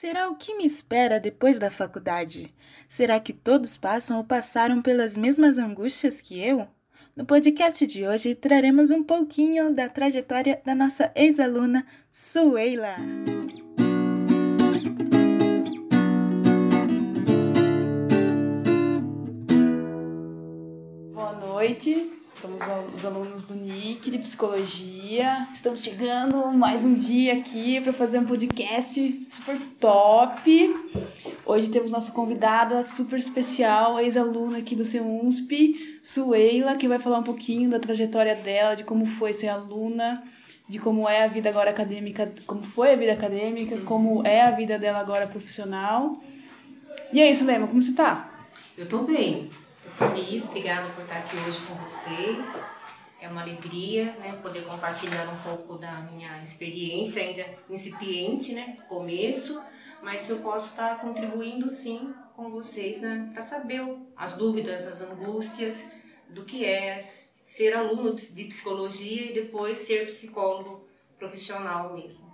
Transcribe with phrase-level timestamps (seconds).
[0.00, 2.54] Será o que me espera depois da faculdade?
[2.88, 6.68] Será que todos passam ou passaram pelas mesmas angústias que eu?
[7.16, 12.94] No podcast de hoje traremos um pouquinho da trajetória da nossa ex-aluna Sueila.
[21.12, 22.08] Boa noite,
[22.40, 22.62] somos
[22.94, 25.48] os alunos do NIC de Psicologia.
[25.52, 30.76] Estamos chegando mais um dia aqui para fazer um podcast super top.
[31.44, 37.24] Hoje temos nossa convidada super especial, ex-aluna aqui do CEUNSP, Sueila, que vai falar um
[37.24, 40.22] pouquinho da trajetória dela, de como foi ser aluna,
[40.68, 44.52] de como é a vida agora acadêmica, como foi a vida acadêmica, como é a
[44.52, 46.22] vida dela agora profissional.
[47.12, 48.46] E é isso, Lema, como você tá?
[48.76, 49.50] Eu tô bem
[49.98, 52.62] feliz, obrigada por estar aqui hoje com vocês.
[53.20, 59.60] É uma alegria né, poder compartilhar um pouco da minha experiência, ainda incipiente, né, começo,
[60.00, 63.82] mas eu posso estar contribuindo sim com vocês né, para saber
[64.16, 65.90] as dúvidas, as angústias
[66.28, 67.00] do que é
[67.44, 70.86] ser aluno de psicologia e depois ser psicólogo
[71.18, 72.28] profissional mesmo.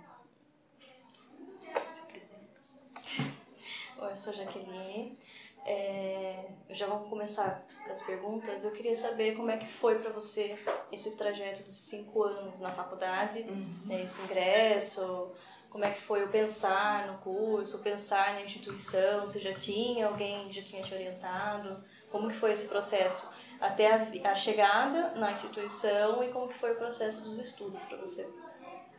[3.97, 5.17] Oi, eu sou Jaqueline.
[5.65, 8.63] É, já vamos começar com as perguntas.
[8.63, 10.55] Eu queria saber como é que foi para você
[10.91, 13.65] esse trajeto de cinco anos na faculdade, uhum.
[13.85, 15.31] né, esse ingresso,
[15.69, 20.51] como é que foi o pensar no curso, pensar na instituição, você já tinha alguém
[20.51, 23.27] já tinha te orientado, como que foi esse processo
[23.59, 27.97] até a, a chegada na instituição e como que foi o processo dos estudos para
[27.97, 28.29] você?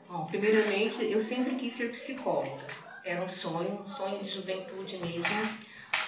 [0.09, 2.67] Bom, primeiramente, eu sempre quis ser psicóloga.
[3.05, 5.67] Era um sonho, um sonho de juventude mesmo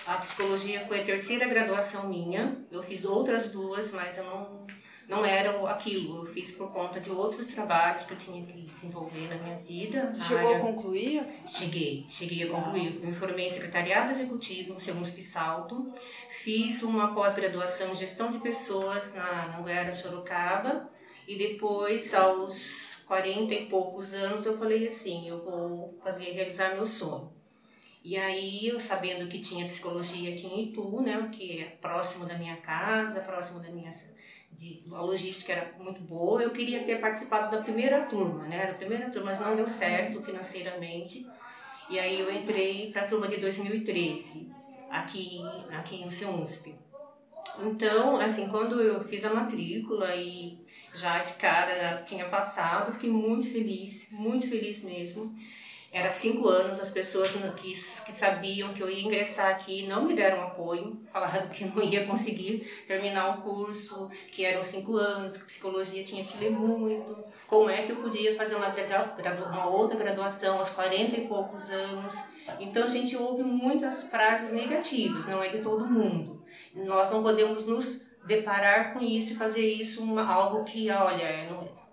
[0.09, 2.65] a psicologia foi a terceira graduação minha.
[2.71, 4.67] Eu fiz outras duas, mas eu não,
[5.07, 6.25] não era aquilo.
[6.25, 10.11] Eu fiz por conta de outros trabalhos que eu tinha que desenvolver na minha vida.
[10.17, 10.57] chegou área...
[10.57, 11.27] a concluir?
[11.47, 12.99] Cheguei, cheguei a concluir.
[13.03, 15.93] Eu me formei em secretariado executivo no Segundo Salto.
[16.31, 20.91] Fiz uma pós-graduação em gestão de pessoas na Anguera Sorocaba.
[21.27, 26.87] E depois, aos 40 e poucos anos, eu falei assim, eu vou fazer realizar meu
[26.87, 27.38] sonho.
[28.05, 32.39] E aí, eu sabendo que tinha psicologia aqui em Itu, né, que é próximo da
[32.39, 33.93] minha casa, próximo da minha
[34.53, 38.75] de, a logística era muito boa, eu queria ter participado da primeira turma, né, da
[38.75, 41.27] primeira turma, mas não deu certo financeiramente.
[41.89, 44.53] E aí eu entrei para a turma de 2013,
[44.91, 46.75] aqui, aqui no CEUNSP.
[47.61, 50.59] Então, assim, quando eu fiz a matrícula e
[50.95, 55.35] já de cara tinha passado, fiquei muito feliz, muito feliz mesmo.
[55.91, 60.15] Era cinco anos, as pessoas que, que sabiam que eu ia ingressar aqui não me
[60.15, 65.45] deram apoio, falaram que não ia conseguir terminar o curso, que eram cinco anos, que
[65.47, 70.59] psicologia tinha que ler muito, como é que eu podia fazer uma, uma outra graduação
[70.59, 72.15] aos 40 e poucos anos.
[72.61, 76.45] Então a gente ouve muitas frases negativas, não é de todo mundo.
[76.75, 81.49] Nós não podemos nos deparar com isso e fazer isso uma, algo que, olha,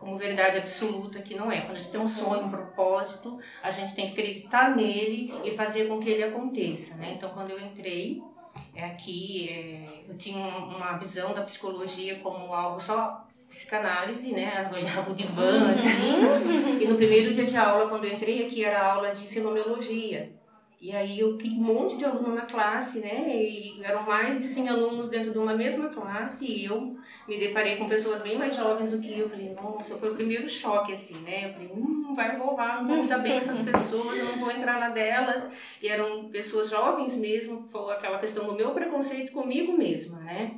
[0.05, 1.61] como verdade absoluta que não é.
[1.61, 5.57] Quando a gente tem um sonho, um propósito, a gente tem que acreditar nele e
[5.57, 7.13] fazer com que ele aconteça, né?
[7.17, 8.21] Então, quando eu entrei
[8.75, 14.69] é, aqui, é, eu tinha uma visão da psicologia como algo só psicanálise, né?
[14.71, 16.21] Olhava o divã, assim.
[16.83, 20.31] e no primeiro dia de aula, quando eu entrei aqui, era aula de fenomenologia.
[20.85, 23.43] E aí eu tinha um monte de aluno na classe, né?
[23.43, 26.95] E eram mais de 100 alunos dentro de uma mesma classe e eu
[27.27, 29.27] me deparei com pessoas bem mais jovens do que eu.
[29.27, 31.47] Falei, nossa, foi o primeiro choque, assim, né?
[31.47, 34.51] Eu falei, hum, vai rolar, não vou me dar bem essas pessoas, eu não vou
[34.51, 35.49] entrar na delas.
[35.81, 40.51] E eram pessoas jovens mesmo, foi aquela questão do meu preconceito comigo mesma, né?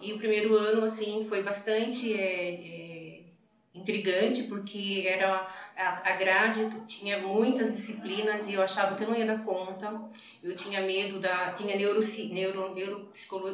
[0.00, 2.14] E o primeiro ano, assim, foi bastante...
[2.14, 2.85] É, é,
[3.76, 9.26] intrigante porque era a, grade tinha muitas disciplinas e eu achava que eu não ia
[9.26, 10.00] dar conta.
[10.42, 13.10] Eu tinha medo da tinha neuroci, neuro, neuro,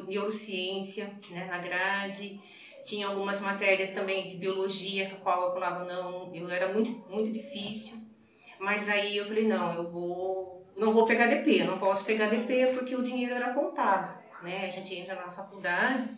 [0.07, 2.41] neurociência né, na grade.
[2.85, 6.91] Tinha algumas matérias também de biologia com a qual eu falava não, eu era muito
[7.09, 7.99] muito difícil.
[8.59, 12.73] Mas aí eu falei não, eu vou não vou pegar DP, não posso pegar DP
[12.75, 14.67] porque o dinheiro era contado né?
[14.67, 16.09] A gente entra na faculdade,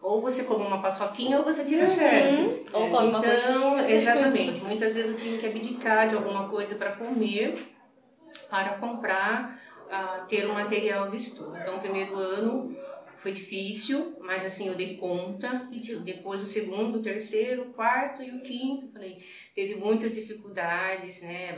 [0.00, 2.64] ou você come uma paçoquinha ou você tira uhum.
[2.72, 3.90] Ou come então, uma coxinha.
[3.90, 4.60] Exatamente.
[4.60, 7.74] Muitas vezes eu tinha que abdicar de alguma coisa para comer,
[8.48, 11.56] para comprar, uh, ter o um material de estudo.
[11.56, 12.76] Então, o primeiro ano
[13.18, 18.22] foi difícil, mas assim eu dei conta e depois o segundo, o terceiro, o quarto
[18.22, 19.24] e o quinto, falei,
[19.54, 21.52] teve muitas dificuldades, né?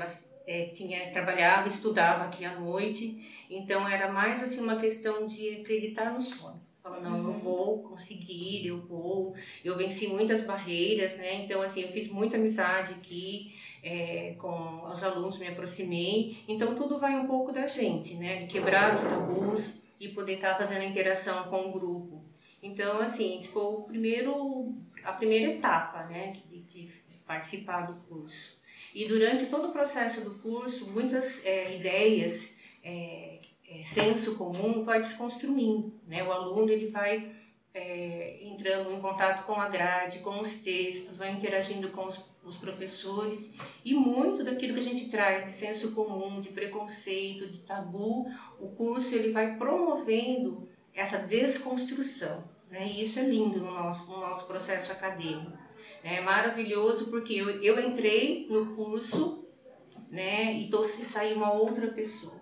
[0.46, 6.12] é, tinha trabalhava, estudava aqui à noite, então era mais assim uma questão de acreditar
[6.12, 6.60] no sonho.
[6.82, 7.34] Fala, não, uhum.
[7.34, 9.34] eu vou conseguir, eu vou.
[9.62, 11.42] Eu venci muitas barreiras, né?
[11.42, 16.42] Então, assim, eu fiz muita amizade aqui é, com os alunos, me aproximei.
[16.48, 18.44] Então, tudo vai um pouco da gente, né?
[18.44, 22.24] De quebrar os tabus e poder estar fazendo a interação com o grupo.
[22.62, 24.74] Então, assim, esse foi o primeiro,
[25.04, 26.32] a primeira etapa, né?
[26.48, 26.90] De, de
[27.26, 28.58] participar do curso.
[28.94, 32.54] E durante todo o processo do curso, muitas é, ideias,
[33.84, 35.92] senso comum vai se construindo.
[36.06, 36.22] Né?
[36.22, 37.32] O aluno ele vai
[37.72, 42.56] é, entrando em contato com a grade, com os textos, vai interagindo com os, os,
[42.56, 43.54] professores
[43.84, 48.26] e muito daquilo que a gente traz de senso comum, de preconceito, de tabu,
[48.58, 52.44] o curso ele vai promovendo essa desconstrução.
[52.70, 52.86] Né?
[52.86, 55.58] E isso é lindo no nosso, no nosso processo acadêmico.
[56.02, 59.44] É maravilhoso porque eu, eu entrei no curso
[60.10, 62.39] né, e tô, sair uma outra pessoa.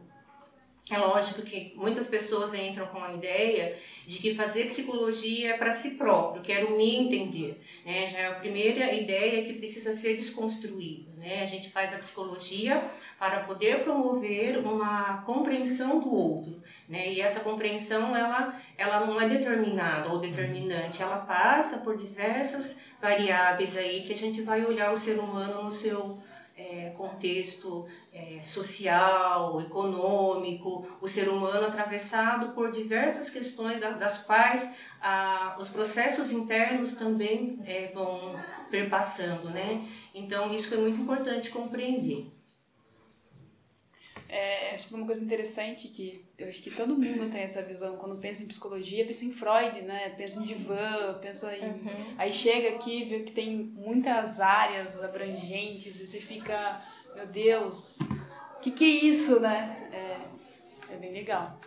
[0.91, 3.77] É lógico que muitas pessoas entram com a ideia
[4.07, 7.61] de que fazer psicologia é para si próprio, quero me entender.
[7.85, 8.07] Né?
[8.07, 11.11] Já é a primeira ideia que precisa ser desconstruída.
[11.19, 11.43] Né?
[11.43, 12.83] A gente faz a psicologia
[13.19, 16.63] para poder promover uma compreensão do outro.
[16.89, 17.13] Né?
[17.13, 23.77] E essa compreensão ela, ela não é determinada ou determinante, ela passa por diversas variáveis
[23.77, 26.19] aí que a gente vai olhar o ser humano no seu
[26.99, 34.69] contexto é, social, econômico, o ser humano atravessado por diversas questões das quais
[35.59, 38.35] os processos internos também é, vão
[38.69, 39.87] perpassando, né?
[40.13, 42.38] Então isso é muito importante compreender.
[44.29, 47.97] É, acho que uma coisa interessante que eu acho que todo mundo tem essa visão
[47.97, 50.11] quando pensa em psicologia, pensa em Freud, né?
[50.11, 51.65] Pensa em divã, pensa em.
[51.65, 52.15] Uhum.
[52.19, 56.83] Aí chega aqui, vê que tem muitas áreas abrangentes e você fica,
[57.17, 57.97] meu Deus,
[58.57, 59.89] o que, que é isso, né?
[59.93, 61.59] É, é bem legal.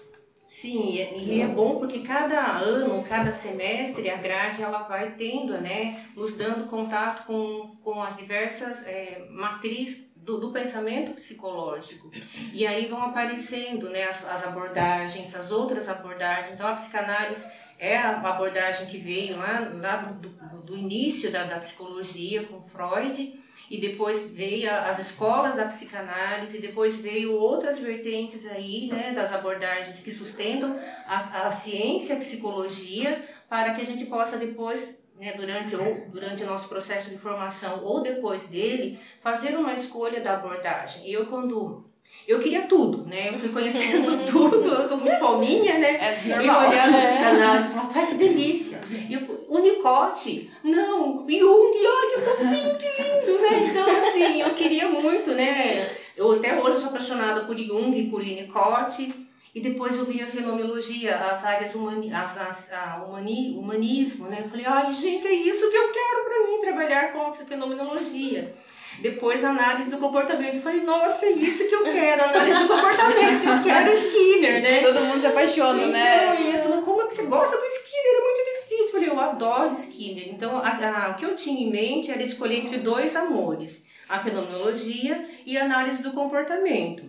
[0.51, 6.05] Sim, e é bom porque cada ano, cada semestre, a grade ela vai tendo, né,
[6.13, 12.11] nos dando contato com, com as diversas é, matrizes do, do, pensamento psicológico.
[12.53, 16.53] E aí vão aparecendo né, as, as abordagens, as outras abordagens.
[16.53, 20.29] Então, a psicanálise é a abordagem que veio lá, lá do,
[20.61, 23.39] do, início da, da psicologia com Freud,
[23.69, 29.33] e depois veio as escolas da psicanálise, e depois veio outras vertentes aí, né, das
[29.33, 35.33] abordagens que sustentam a, a ciência, a psicologia, para que a gente possa depois né,
[35.37, 40.33] durante, ou, durante o nosso processo de formação ou depois dele, fazer uma escolha da
[40.33, 41.07] abordagem.
[41.07, 41.85] E eu, quando
[42.27, 43.29] eu queria tudo, né?
[43.29, 45.93] Eu fui conhecendo tudo, eu tô muito palminha, né?
[45.95, 46.19] É.
[46.25, 48.81] E olhando os canais, vai que delícia.
[48.89, 53.69] E eu, Unicote, não, Jung, ai que fofinho, que lindo, né?
[53.69, 55.97] Então, assim, eu queria muito, né?
[56.17, 59.13] Eu até hoje sou apaixonada por Jung, por Unicote.
[59.53, 64.41] E depois eu vi a fenomenologia, as áreas humani, as, as, a humani, humanismo, né?
[64.43, 68.55] Eu falei, ai gente, é isso que eu quero para mim, trabalhar com fenomenologia.
[69.01, 70.55] Depois análise do comportamento.
[70.55, 74.81] Eu falei, nossa, é isso que eu quero, análise do comportamento, eu quero Skinner, né?
[74.81, 76.41] Todo mundo se apaixona, então, né?
[76.41, 78.15] E eu como é que você gosta do Skinner?
[78.15, 78.85] É muito difícil.
[78.85, 80.29] Eu falei, eu adoro Skinner.
[80.29, 84.19] Então, a, a, o que eu tinha em mente era escolher entre dois amores, a
[84.19, 87.03] fenomenologia e a análise do comportamento.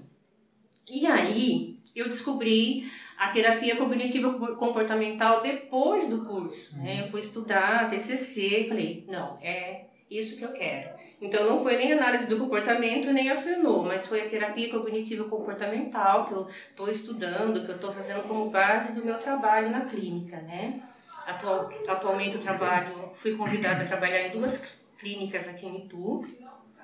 [0.90, 6.76] E aí, eu descobri a terapia cognitiva comportamental depois do curso.
[6.78, 7.02] Né?
[7.02, 11.02] Eu fui estudar TCC falei, não, é isso que eu quero.
[11.20, 13.40] Então não foi nem análise do comportamento nem a
[13.84, 18.50] mas foi a terapia cognitiva comportamental que eu estou estudando, que eu estou fazendo como
[18.50, 20.82] base do meu trabalho na clínica, né?
[21.24, 24.60] Atual, atualmente eu trabalho, fui convidada a trabalhar em duas
[24.98, 26.26] clínicas aqui em Itu,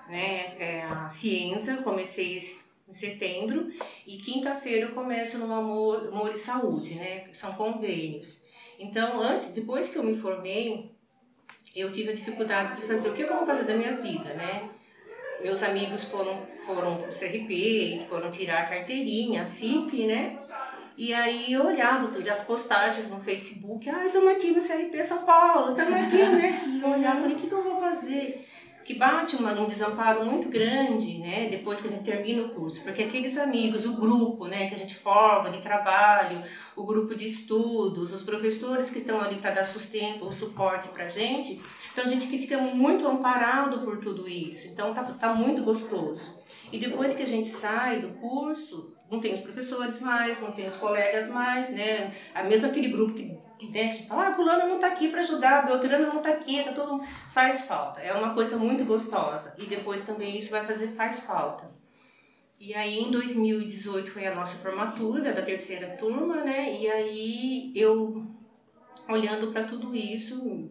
[0.08, 0.54] né?
[0.60, 2.57] É a Ciência, comecei
[2.88, 3.70] em setembro,
[4.06, 7.28] e quinta-feira eu começo no Amor, Amor e Saúde, né?
[7.32, 8.42] São convênios.
[8.78, 10.90] Então, antes, depois que eu me formei,
[11.74, 14.70] eu tive a dificuldade de fazer o que eu vou fazer da minha vida, né?
[15.42, 20.38] Meus amigos foram foram pro CRP, foram tirar a carteirinha, a CIP, né?
[20.96, 25.70] E aí eu olhava as postagens no Facebook, ah, estamos aqui no CRP São Paulo,
[25.70, 26.60] estamos aqui, né?
[26.66, 28.47] E eu olhava, o que, que eu vou fazer?
[28.88, 32.80] Que bate uma, um desamparo muito grande, né, depois que a gente termina o curso,
[32.80, 36.42] porque aqueles amigos, o grupo, né, que a gente forma de trabalho,
[36.74, 41.04] o grupo de estudos, os professores que estão ali para dar sustento ou suporte para
[41.04, 41.60] a gente,
[41.92, 46.40] então a gente fica muito amparado por tudo isso, então tá, tá muito gostoso.
[46.72, 50.66] E depois que a gente sai do curso, não tem os professores mais, não tem
[50.66, 54.68] os colegas mais, né, a mesmo aquele grupo que que, né, que fala, ah, fulano
[54.68, 57.02] não está aqui para ajudar, Beltrano não está aqui, tá todo
[57.34, 58.00] faz falta.
[58.00, 59.54] É uma coisa muito gostosa.
[59.58, 61.68] E depois também isso vai fazer faz falta.
[62.58, 66.76] E aí em 2018 foi a nossa formatura da terceira turma, né?
[66.80, 68.26] E aí eu
[69.08, 70.68] olhando para tudo isso,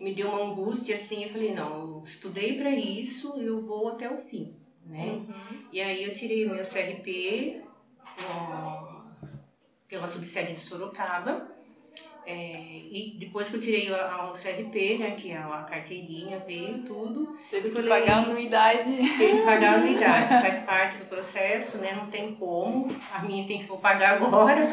[0.00, 4.10] me deu uma angústia assim, eu falei, não, eu estudei para isso, eu vou até
[4.10, 4.56] o fim,
[4.86, 5.04] né?
[5.04, 5.64] Uhum.
[5.72, 7.62] E aí eu tirei o meu CRP
[9.88, 11.48] pela subsede de Sorocaba,
[12.26, 16.78] é, e depois que eu tirei a, a CRP, né, que é a carteirinha, veio
[16.82, 17.36] tudo.
[17.50, 18.96] Teve que falei, pagar anuidade.
[19.18, 21.92] Teve que pagar anuidade, faz parte do processo, né?
[21.96, 22.94] Não tem como.
[23.12, 24.68] A minha tem que pagar agora.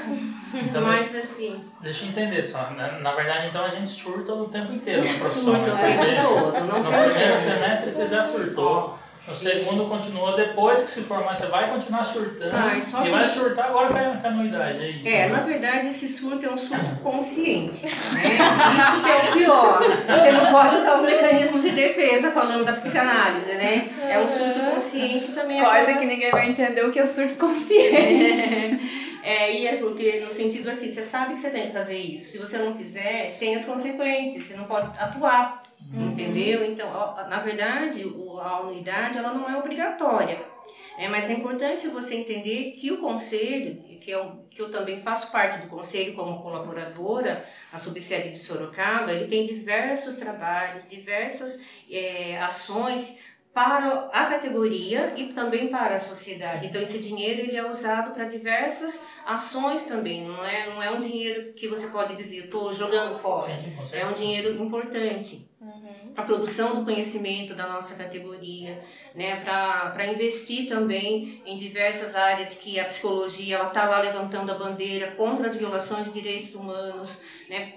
[0.54, 1.64] Então, Mas assim.
[1.82, 2.70] Deixa eu entender só.
[2.72, 5.44] Na, na verdade, então a gente surta o tempo inteiro na profissão.
[5.44, 6.64] Surta o tempo todo.
[6.64, 9.00] No primeiro semestre você já surtou.
[9.30, 12.52] O segundo continua depois que se formar, você vai continuar surtando.
[12.52, 15.08] Vai, só e vai surtar agora com a anuidade, é isso?
[15.08, 15.36] É, né?
[15.36, 17.86] na verdade esse surto é um surto consciente.
[17.86, 17.92] Né?
[17.92, 19.80] Isso que é o pior.
[19.80, 23.90] Você não pode usar os mecanismos de defesa falando da psicanálise, né?
[24.10, 25.62] É um surto consciente também.
[25.62, 29.08] Corta é que ninguém vai entender o que é surto consciente.
[29.28, 32.32] É, e é porque no sentido assim, você sabe que você tem que fazer isso.
[32.32, 35.64] Se você não fizer, tem as consequências, você não pode atuar.
[35.94, 36.12] Uhum.
[36.12, 36.66] Entendeu?
[36.66, 36.90] Então,
[37.30, 40.58] na verdade, a unidade ela não é obrigatória.
[40.98, 45.32] É, mas é importante você entender que o conselho, que eu, que eu também faço
[45.32, 52.40] parte do conselho como colaboradora, a subsede de Sorocaba, ele tem diversos trabalhos, diversas é,
[52.42, 53.16] ações
[53.58, 56.68] para a categoria e também para a sociedade.
[56.68, 61.00] Então esse dinheiro ele é usado para diversas ações também, não é, não é um
[61.00, 63.48] dinheiro que você pode dizer, estou jogando fora.
[63.48, 66.07] Sim, é um dinheiro importante uhum.
[66.18, 68.84] Para a produção do conhecimento da nossa categoria,
[69.14, 75.12] né, para investir também em diversas áreas que a psicologia está lá levantando a bandeira
[75.12, 77.72] contra as violações de direitos humanos, né,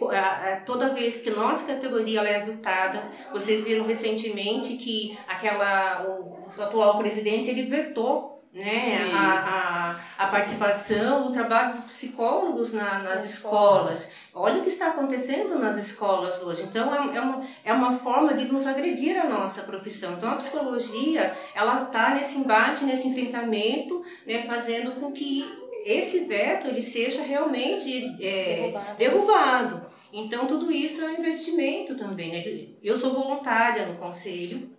[0.65, 6.97] toda vez que nossa categoria é adotada, vocês viram recentemente que aquela o, o atual
[6.97, 14.09] presidente ele vetou né, a, a, a participação, o trabalho dos psicólogos na, nas escolas.
[14.33, 16.63] Olha o que está acontecendo nas escolas hoje.
[16.63, 20.15] Então, é, é, uma, é uma forma de nos agredir a nossa profissão.
[20.15, 25.45] Então, a psicologia, ela está nesse embate, nesse enfrentamento, né, fazendo com que
[25.85, 28.97] esse veto ele seja realmente é, derrubado.
[28.97, 29.91] derrubado.
[30.13, 32.33] Então, tudo isso é um investimento também.
[32.33, 32.69] Né?
[32.83, 34.71] Eu sou voluntária no conselho,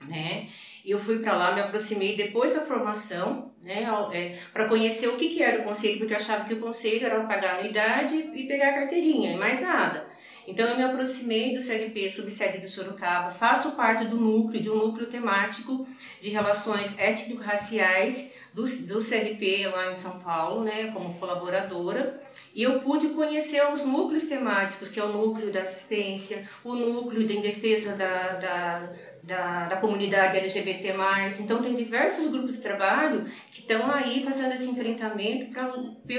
[0.00, 0.48] né?
[0.84, 5.28] Eu fui para lá, me aproximei depois da formação, né, é, para conhecer o que,
[5.28, 8.46] que era o conselho, porque eu achava que o conselho era pagar a anuidade e
[8.46, 10.08] pegar a carteirinha, e mais nada.
[10.46, 14.76] Então eu me aproximei do CRP subsede de Sorocaba, faço parte do núcleo, de um
[14.76, 15.86] núcleo temático
[16.20, 22.20] de relações étnico-raciais do, do CRP lá em São Paulo, né, como colaboradora,
[22.54, 27.24] e eu pude conhecer os núcleos temáticos, que é o núcleo da assistência, o núcleo
[27.24, 28.92] de defesa da, da
[29.22, 30.94] da, da comunidade LGBT+.
[31.40, 35.52] Então, tem diversos grupos de trabalho que estão aí fazendo esse enfrentamento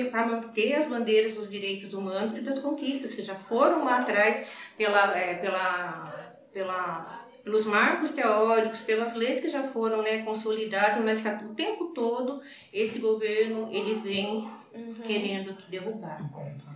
[0.09, 4.47] para manter as bandeiras dos direitos humanos e das conquistas que já foram lá atrás
[4.77, 6.13] pela, é, pela,
[6.53, 11.87] pela, pelos marcos teóricos, pelas leis que já foram né, consolidadas, mas que o tempo
[11.87, 12.41] todo
[12.71, 14.95] esse governo ele vem uhum.
[15.03, 16.21] querendo derrubar.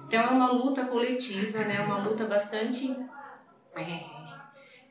[0.07, 2.95] Então, é uma luta coletiva, né, uma luta bastante...
[3.77, 4.14] É,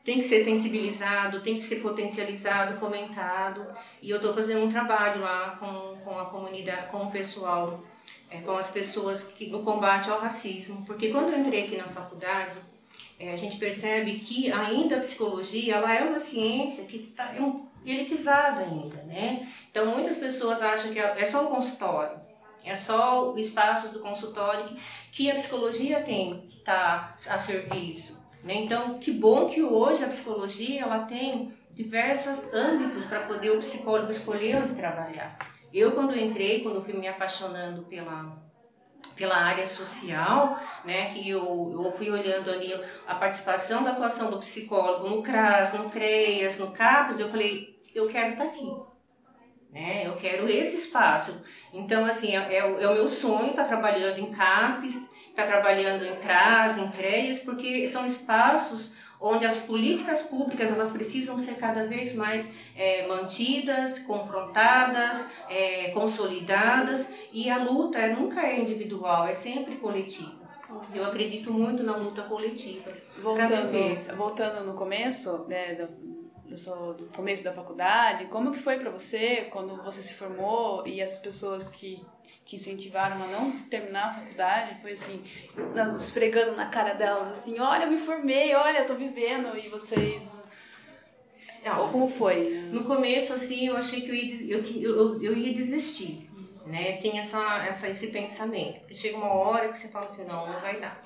[0.05, 3.65] tem que ser sensibilizado, tem que ser potencializado, fomentado.
[3.99, 7.83] E eu estou fazendo um trabalho lá com, com a comunidade, com o pessoal,
[8.29, 10.85] é, com as pessoas que, no combate ao racismo.
[10.85, 12.55] Porque quando eu entrei aqui na faculdade,
[13.19, 17.41] é, a gente percebe que ainda a psicologia ela é uma ciência que está é
[17.41, 19.51] um, elitizada ainda, né?
[19.71, 22.19] Então muitas pessoas acham que é, é só o consultório,
[22.63, 24.75] é só o espaço do consultório
[25.11, 28.24] que, a psicologia tem que estar tá a serviço.
[28.45, 28.53] Né?
[28.57, 34.11] Então, que bom que hoje a psicologia ela tem diversos âmbitos para poder o psicólogo
[34.11, 35.35] escolher onde trabalhar.
[35.73, 38.37] Eu, quando entrei, quando fui me apaixonando pela,
[39.15, 41.41] pela área social, né, que eu,
[41.73, 42.71] eu fui olhando ali
[43.07, 48.07] a participação da atuação do psicólogo no CRAS, no CREAS, no CAPES, eu falei, eu
[48.07, 48.71] quero estar aqui.
[49.71, 50.05] Né?
[50.05, 51.43] Eu quero esse espaço.
[51.73, 55.01] Então, assim, é, é, é o meu sonho estar trabalhando em CAPES,
[55.35, 61.37] está trabalhando em CRAS, em CREAS, porque são espaços onde as políticas públicas elas precisam
[61.37, 68.59] ser cada vez mais é, mantidas, confrontadas, é, consolidadas e a luta é, nunca é
[68.59, 70.45] individual, é sempre coletiva.
[70.93, 72.89] Eu acredito muito na luta coletiva.
[73.21, 75.87] Voltando, voltando no começo, né, do,
[76.55, 81.01] do, do começo da faculdade, como que foi para você quando você se formou e
[81.01, 82.05] as pessoas que
[82.45, 85.23] te incentivaram a não terminar a faculdade, foi assim,
[85.97, 90.27] esfregando na cara delas, assim, olha, eu me formei, olha, eu tô vivendo, e vocês...
[91.65, 92.51] Não, Ou como foi?
[92.71, 96.29] No começo, assim, eu achei que eu ia, eu, eu, eu ia desistir,
[96.67, 96.97] né?
[96.97, 98.93] Tinha essa, essa, esse pensamento.
[98.93, 101.03] Chega uma hora que você fala assim, não, não vai dar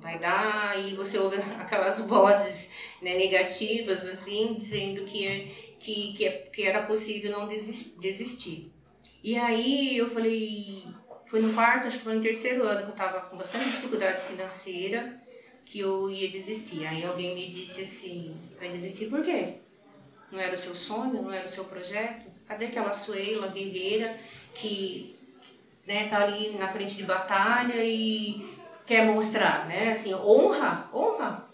[0.00, 2.70] vai dar, e você ouve aquelas vozes
[3.02, 5.46] né, negativas, assim, dizendo que, é,
[5.78, 8.72] que, que, é, que era possível não desistir.
[9.22, 10.84] E aí eu falei,
[11.26, 14.22] foi no quarto, acho que foi no terceiro ano, que eu estava com bastante dificuldade
[14.22, 15.20] financeira,
[15.64, 16.86] que eu ia desistir.
[16.86, 19.54] Aí alguém me disse assim, vai desistir por quê?
[20.30, 22.26] Não era o seu sonho, não era o seu projeto?
[22.46, 24.18] Cadê aquela Suela guerreira
[24.54, 25.16] que
[25.86, 28.46] né, tá ali na frente de batalha e
[28.86, 29.92] quer mostrar, né?
[29.92, 31.47] Assim, honra, honra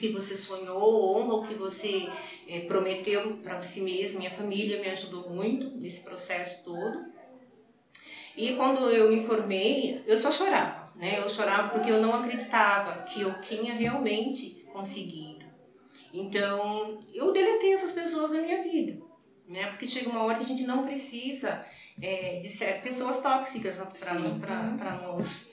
[0.00, 2.08] que você sonhou, honra o que você
[2.48, 4.18] é, prometeu para si mesmo.
[4.18, 7.04] Minha família me ajudou muito nesse processo todo.
[8.34, 11.18] E quando eu me formei, eu só chorava, né?
[11.18, 15.44] Eu chorava porque eu não acreditava que eu tinha realmente conseguido.
[16.12, 19.00] Então, eu deletei essas pessoas na minha vida,
[19.46, 19.66] né?
[19.66, 21.64] Porque chega uma hora que a gente não precisa
[22.00, 25.50] é, de ser pessoas tóxicas para nós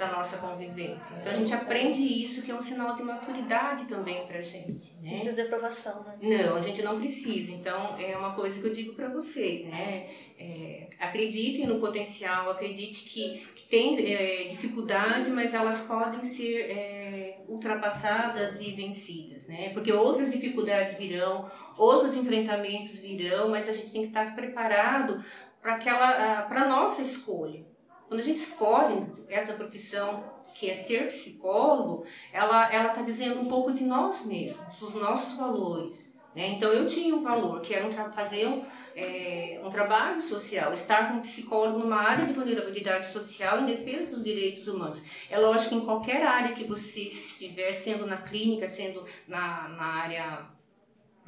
[0.00, 1.14] da nossa convivência.
[1.20, 4.94] Então a gente aprende isso, que é um sinal de maturidade também para a gente.
[5.02, 5.10] Né?
[5.10, 6.16] Precisa de aprovação, né?
[6.22, 7.52] Não, a gente não precisa.
[7.52, 10.08] Então é uma coisa que eu digo para vocês, né?
[10.38, 17.44] É, acreditem no potencial, acredite que, que tem é, dificuldade, mas elas podem ser é,
[17.46, 19.68] ultrapassadas e vencidas, né?
[19.74, 25.22] Porque outras dificuldades virão, outros enfrentamentos virão, mas a gente tem que estar preparado
[25.60, 27.69] para aquela, para nossa escolha.
[28.10, 33.46] Quando a gente escolhe essa profissão que é ser psicólogo, ela ela está dizendo um
[33.46, 36.12] pouco de nós mesmos, dos nossos valores.
[36.34, 36.48] Né?
[36.48, 38.64] Então eu tinha um valor que era um fazer um,
[38.96, 44.24] é, um trabalho social, estar como psicólogo numa área de vulnerabilidade social em defesa dos
[44.24, 45.00] direitos humanos.
[45.30, 49.84] É lógico que em qualquer área que você estiver, sendo na clínica, sendo na, na
[49.84, 50.46] área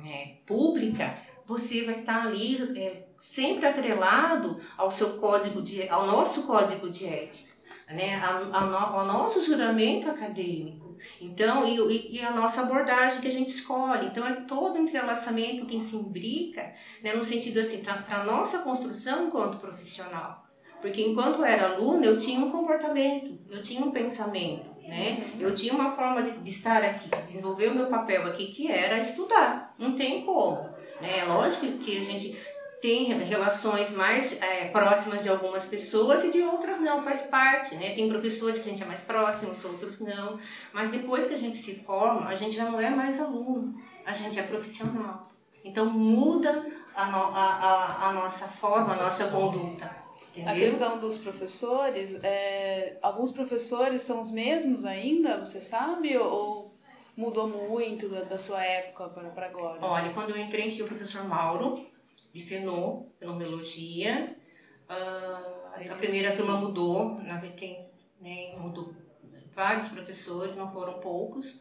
[0.05, 6.07] é, pública, você vai estar tá ali é, sempre atrelado ao seu código de, ao
[6.07, 7.55] nosso código de ética,
[7.88, 8.21] né?
[8.21, 8.52] ao,
[8.99, 10.97] ao nosso juramento acadêmico.
[11.21, 14.09] Então, e, e, a nossa abordagem que a gente escolhe.
[14.09, 18.59] Então, é todo um entrelaçamento que se imbrica, né, no sentido assim, para a nossa
[18.59, 20.45] construção enquanto profissional.
[20.81, 25.32] Porque enquanto eu era aluna, eu tinha um comportamento, eu tinha um pensamento, né?
[25.39, 28.99] Eu tinha uma forma de, de estar aqui, desenvolver o meu papel aqui, que era
[28.99, 29.75] estudar.
[29.78, 30.73] Não tem como.
[31.00, 31.25] Né?
[31.25, 32.39] Lógico que a gente
[32.82, 37.95] tem relações mais é, próximas de algumas pessoas e de outras não, faz parte, né?
[37.95, 40.40] Tem professores que a gente é mais próximo, outros não.
[40.73, 44.12] Mas depois que a gente se forma, a gente já não é mais aluno, a
[44.12, 45.28] gente é profissional.
[45.64, 50.02] Então muda a, no, a, a, a nossa forma, a nossa conduta.
[50.32, 50.52] Entendeu?
[50.52, 56.16] A questão dos professores, é, alguns professores são os mesmos ainda, você sabe?
[56.16, 56.75] Ou
[57.16, 59.78] mudou muito da, da sua época para agora?
[59.80, 61.92] Olha, quando eu entrei tinha o professor Mauro,
[62.32, 64.36] de Fenô, fenomenologia.
[64.88, 67.78] Uh, a primeira turma mudou, na verdade,
[68.21, 68.95] né, mudou
[69.54, 71.60] vários professores, não foram poucos.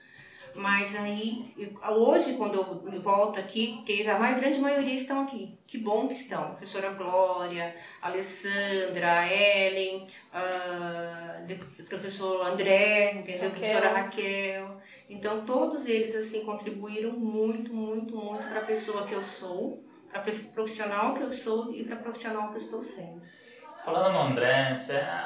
[0.54, 1.54] Mas aí,
[1.96, 5.58] hoje, quando eu volto aqui, teve, a mais, grande maioria estão aqui.
[5.66, 6.52] Que bom que estão.
[6.52, 10.08] Professora Glória, Alessandra, Ellen,
[11.80, 13.48] o professor André, entendeu?
[13.48, 14.82] A professora Raquel.
[15.10, 19.82] Então, todos eles, assim, contribuíram muito, muito, muito para a pessoa que eu sou
[20.12, 23.22] para profissional que eu sou e para profissional que eu estou sendo.
[23.84, 24.74] Falando no André,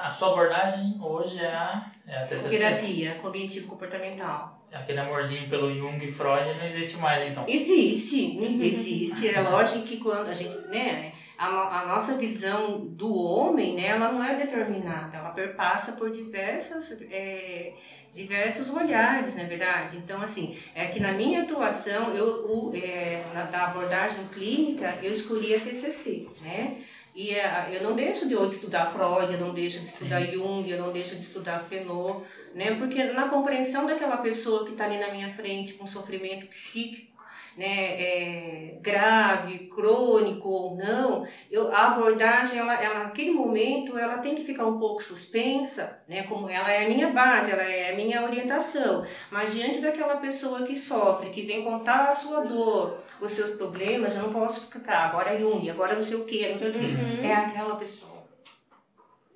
[0.02, 2.50] a sua abordagem hoje é a, é a TCC?
[2.50, 4.66] Terapia cognitivo-comportamental.
[4.72, 7.46] Aquele amorzinho pelo Jung e Freud não existe mais, então?
[7.48, 9.30] Existe, existe.
[9.30, 14.12] É lógico que quando a gente, né, a, a nossa visão do homem, né, ela
[14.12, 17.02] não é determinada, ela perpassa por diversas...
[17.12, 17.74] É,
[18.16, 19.98] diversos olhares, na é verdade.
[19.98, 25.12] Então, assim, é que na minha atuação, eu, o, é, na, da abordagem clínica, eu
[25.12, 26.78] escolhi a TCC, né?
[27.14, 30.80] E é, eu não deixo de estudar Freud, eu não deixo de estudar Jung, eu
[30.80, 32.22] não deixo de estudar Fenô,
[32.54, 32.76] né?
[32.76, 37.15] Porque na compreensão daquela pessoa que está ali na minha frente com sofrimento psíquico,
[37.58, 44.36] né, é, grave, crônico ou não, eu, a abordagem, ela, ela, naquele momento, ela tem
[44.36, 47.96] que ficar um pouco suspensa, né, como ela é a minha base, ela é a
[47.96, 53.32] minha orientação, mas diante daquela pessoa que sofre, que vem contar a sua dor, os
[53.32, 56.58] seus problemas, eu não posso ficar, agora é Jung, agora não sei o que, não
[56.58, 57.24] sei o que, uhum.
[57.24, 58.16] é aquela pessoa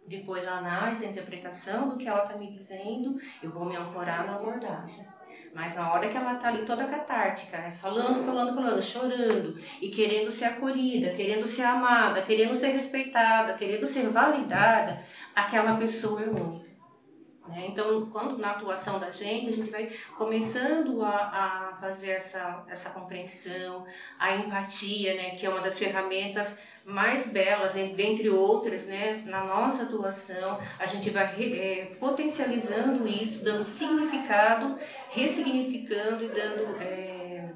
[0.10, 4.26] depois a análise, a interpretação do que ela está me dizendo, eu vou me ancorar
[4.26, 5.06] na abordagem.
[5.54, 7.72] Mas na hora que ela tá ali toda catártica, né?
[7.72, 13.86] falando, falando, falando, chorando e querendo ser acolhida, querendo ser amada, querendo ser respeitada, querendo
[13.86, 15.02] ser validada,
[15.36, 16.69] aquela pessoa é única.
[17.50, 17.66] Né?
[17.68, 22.92] Então, quando na atuação da gente, a gente vai começando a, a fazer essa, essa
[22.92, 23.86] compreensão,
[24.20, 25.32] a empatia, né?
[25.32, 29.24] que é uma das ferramentas mais belas, dentre outras, né?
[29.26, 34.78] na nossa atuação, a gente vai é, potencializando isso, dando significado,
[35.10, 36.82] ressignificando e dando.
[36.82, 37.50] É,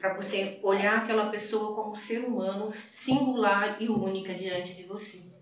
[0.00, 5.33] para você olhar aquela pessoa como ser humano singular e única diante de você.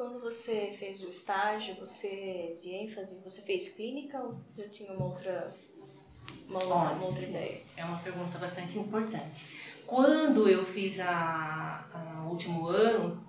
[0.00, 4.94] Quando você fez o estágio, você de ênfase, você fez clínica ou você já tinha
[4.94, 5.54] uma outra,
[6.48, 7.60] uma, Olha, uma outra sim, ideia?
[7.76, 9.44] É uma pergunta bastante importante.
[9.86, 13.22] Quando eu fiz a, a último ano,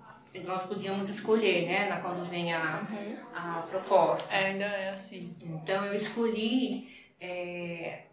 [0.46, 3.16] nós podíamos escolher, né, na, quando vem a, uhum.
[3.34, 4.34] a proposta.
[4.34, 5.36] É, ainda é assim.
[5.42, 6.88] Então eu escolhi
[7.20, 8.04] é,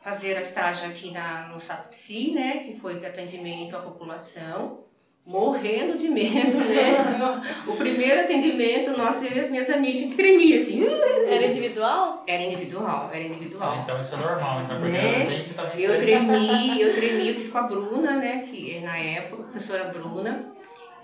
[0.00, 4.85] fazer a estágio aqui na, no SATPSI, né, que foi de atendimento à população
[5.26, 7.42] morrendo de medo, né?
[7.66, 10.86] o primeiro atendimento, nossa, eu e as minhas amigas, a gente tremia assim.
[11.28, 12.22] Era individual?
[12.26, 13.72] Era individual, era individual.
[13.72, 15.26] Ah, então isso é normal, então, porque né?
[15.26, 15.80] a gente também...
[15.80, 19.84] Eu tremi, eu tremi, eu fiz com a Bruna, né, que na época, a professora
[19.84, 20.52] Bruna,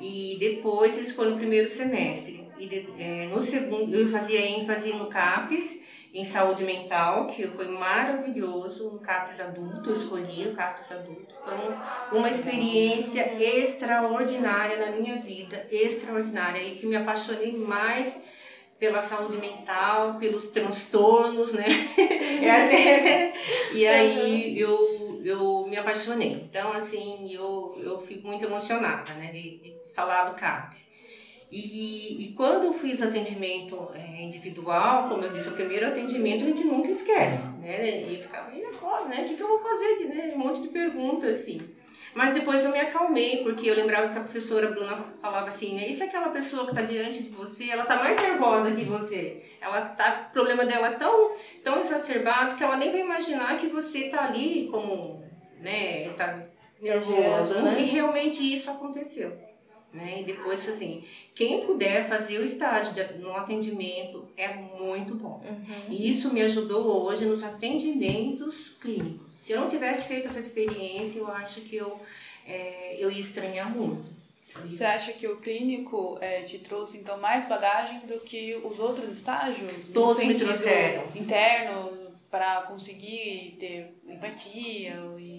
[0.01, 2.49] e depois isso foi no primeiro semestre.
[2.59, 5.83] E de, é, no segundo, eu fazia ênfase no CAPES,
[6.13, 11.35] em saúde mental, que foi maravilhoso, no CAPES adulto, eu escolhi o CAPES adulto.
[12.11, 18.23] Foi uma experiência extraordinária na minha vida, extraordinária, e que me apaixonei mais
[18.79, 21.65] pela saúde mental, pelos transtornos, né?
[22.43, 23.33] É.
[23.73, 26.33] E aí eu, eu me apaixonei.
[26.33, 30.91] Então, assim, eu, eu fico muito emocionada, né, de, de falar do CAPES.
[31.55, 36.47] E, e, quando eu fiz atendimento é, individual, como eu disse, o primeiro atendimento a
[36.47, 38.05] gente nunca esquece, né?
[38.09, 39.21] E eu ficava, e agora, né?
[39.21, 39.99] O que, que eu vou fazer?
[39.99, 40.33] De, né?
[40.35, 41.61] Um monte de perguntas, assim.
[42.15, 45.91] Mas depois eu me acalmei, porque eu lembrava que a professora Bruna falava assim, né?
[45.91, 49.43] E se aquela pessoa que está diante de você, ela está mais nervosa que você?
[49.61, 53.67] Ela tá, o problema dela é tão, tão exacerbado que ela nem vai imaginar que
[53.67, 55.23] você está ali como,
[55.61, 56.07] né?
[56.07, 56.47] Está
[56.81, 57.61] nervoso.
[57.61, 57.77] Né?
[57.79, 59.52] E realmente isso aconteceu.
[59.93, 60.23] Né?
[60.23, 65.45] E depois, assim, quem puder fazer o estágio de, no atendimento é muito bom.
[65.47, 65.85] Uhum.
[65.91, 69.33] E isso me ajudou hoje nos atendimentos clínicos.
[69.43, 72.01] Se eu não tivesse feito essa experiência, eu acho que eu,
[72.47, 74.11] é, eu ia estranhar muito.
[74.67, 79.11] Você acha que o clínico é, te trouxe então mais bagagem do que os outros
[79.11, 79.87] estágios?
[79.93, 81.05] Todos me trouxeram.
[81.15, 85.32] Interno para conseguir ter empatia e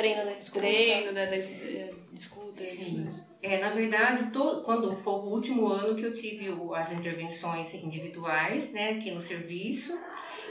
[0.00, 0.60] treino da escuta.
[0.60, 2.62] Treino da, da, da escuta.
[2.62, 3.08] Sim.
[3.42, 7.72] É, na verdade, todo, quando foi o último ano que eu tive o, as intervenções
[7.74, 9.98] individuais, né, aqui no serviço,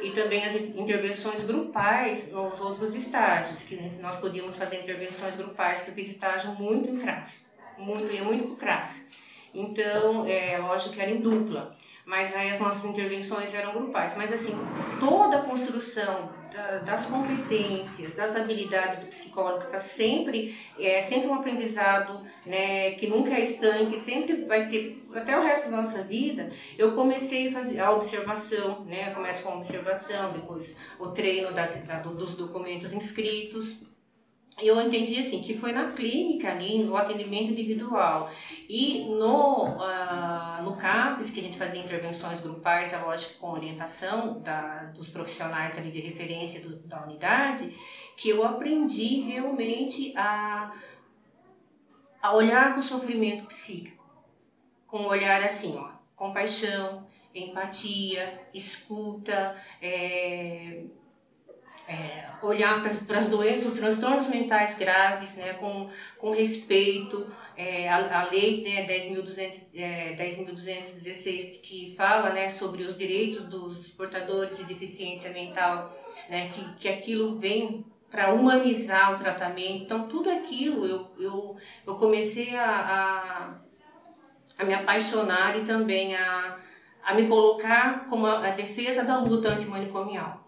[0.02, 5.90] e também as intervenções grupais nos outros estágios, que nós podíamos fazer intervenções grupais, que
[5.90, 9.08] eu fiz estágio muito em CRAS, muito, ia muito pro CRAS.
[9.54, 11.76] Então, é lógico que era em dupla
[12.10, 14.16] mas aí as nossas intervenções eram grupais.
[14.18, 14.54] Mas assim,
[15.00, 21.36] toda a construção da, das competências, das habilidades do psicólogo está sempre é sempre um
[21.36, 26.50] aprendizado, né, que nunca é estanque, sempre vai ter até o resto da nossa vida.
[26.80, 31.76] Eu comecei a fazer a observação, né, começo com a observação, depois o treino das,
[31.84, 33.84] da, dos documentos inscritos
[34.62, 38.32] eu entendi assim que foi na clínica ali, no atendimento individual.
[38.68, 44.40] E no, uh, no CAPES, que a gente fazia intervenções grupais, é lógico, com orientação
[44.42, 47.76] da, dos profissionais ali de referência do, da unidade,
[48.16, 50.74] que eu aprendi realmente a,
[52.22, 54.06] a olhar para o sofrimento psíquico,
[54.86, 60.84] com um olhar assim, ó, compaixão, empatia, escuta, é,
[61.90, 67.26] é, olhar para as doenças, os transtornos mentais graves, né, com, com respeito.
[67.58, 73.90] É, a, a lei né, 10.216 é, 10 que fala né, sobre os direitos dos
[73.90, 75.94] portadores de deficiência mental,
[76.30, 79.84] né, que, que aquilo vem para humanizar o tratamento.
[79.84, 83.60] Então, tudo aquilo eu, eu, eu comecei a,
[84.58, 86.60] a, a me apaixonar e também a,
[87.04, 90.39] a me colocar como a, a defesa da luta antimanicomial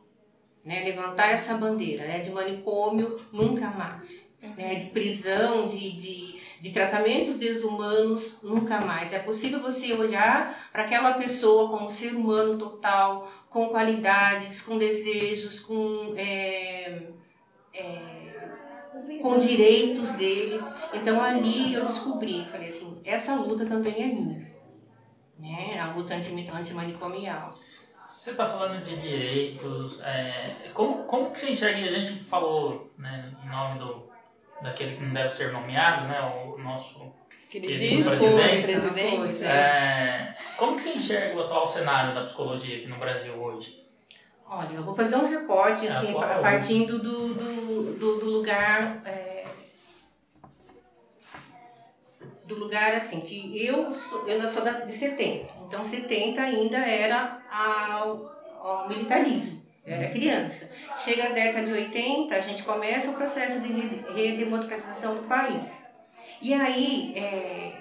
[0.63, 4.53] né, levantar essa bandeira né, de manicômio nunca mais, uhum.
[4.55, 9.11] né, de prisão, de, de, de tratamentos desumanos nunca mais.
[9.11, 14.77] É possível você olhar para aquela pessoa como um ser humano total, com qualidades, com
[14.77, 17.07] desejos, com, é,
[17.73, 17.99] é,
[19.19, 20.63] com direitos deles.
[20.93, 24.51] Então ali eu descobri, falei assim, essa luta também é minha,
[25.39, 27.57] né, a luta antimanicomial.
[28.11, 33.33] Você está falando de direitos, é, como, como que você enxerga, a gente falou né,
[33.41, 34.03] em nome do,
[34.61, 37.09] daquele que não deve ser nomeado, né, o nosso
[37.49, 42.97] queridíssimo presidente, presidente é, Como que você enxerga o atual cenário da psicologia aqui no
[42.97, 43.81] Brasil hoje?
[44.45, 49.01] Olha, eu vou fazer um recorte, é, assim, é, partindo do, do, do, do lugar...
[49.05, 49.45] É,
[52.45, 55.60] do lugar, assim, que eu, sou, eu sou da, de 70.
[55.71, 58.29] Então, 70 ainda era ao,
[58.59, 59.61] ao militarismo.
[59.85, 60.69] Era criança.
[60.97, 63.71] Chega a década de 80, a gente começa o processo de
[64.13, 65.85] redemocratização do país.
[66.41, 67.71] E aí, é,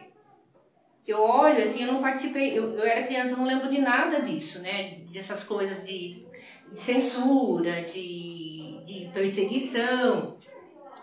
[1.04, 4.22] eu olho assim, eu não participei, eu, eu era criança, eu não lembro de nada
[4.22, 4.98] disso, né?
[5.12, 6.24] Dessas coisas de,
[6.72, 10.38] de censura, de, de perseguição.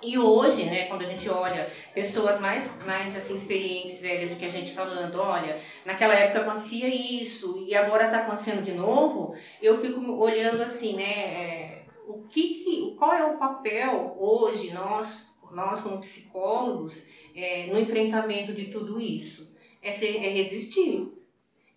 [0.01, 4.45] E hoje, né, quando a gente olha pessoas mais, mais assim, experientes, velhas do que
[4.45, 9.79] a gente falando, olha, naquela época acontecia isso e agora está acontecendo de novo, eu
[9.81, 15.81] fico olhando assim, né, é, o que, que qual é o papel hoje nós, nós
[15.81, 17.03] como psicólogos,
[17.35, 19.55] é, no enfrentamento de tudo isso?
[19.81, 21.11] É, ser, é resistir,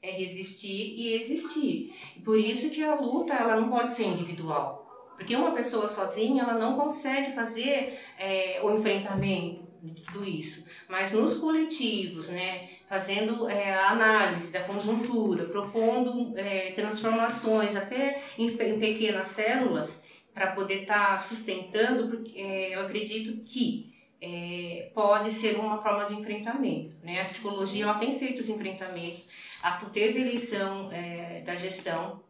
[0.02, 1.94] é resistir e existir.
[2.24, 4.79] Por isso que a luta ela não pode ser individual.
[5.20, 10.66] Porque uma pessoa sozinha, ela não consegue fazer é, o enfrentamento de tudo isso.
[10.88, 18.48] Mas nos coletivos, né, fazendo é, a análise da conjuntura, propondo é, transformações até em,
[18.48, 20.02] em, pequenas células,
[20.32, 26.06] para poder estar tá sustentando, porque é, eu acredito que é, pode ser uma forma
[26.06, 26.94] de enfrentamento.
[27.02, 27.20] Né?
[27.20, 29.28] A psicologia ela tem feito os enfrentamentos.
[29.62, 32.22] A, teve eleição é, da gestão,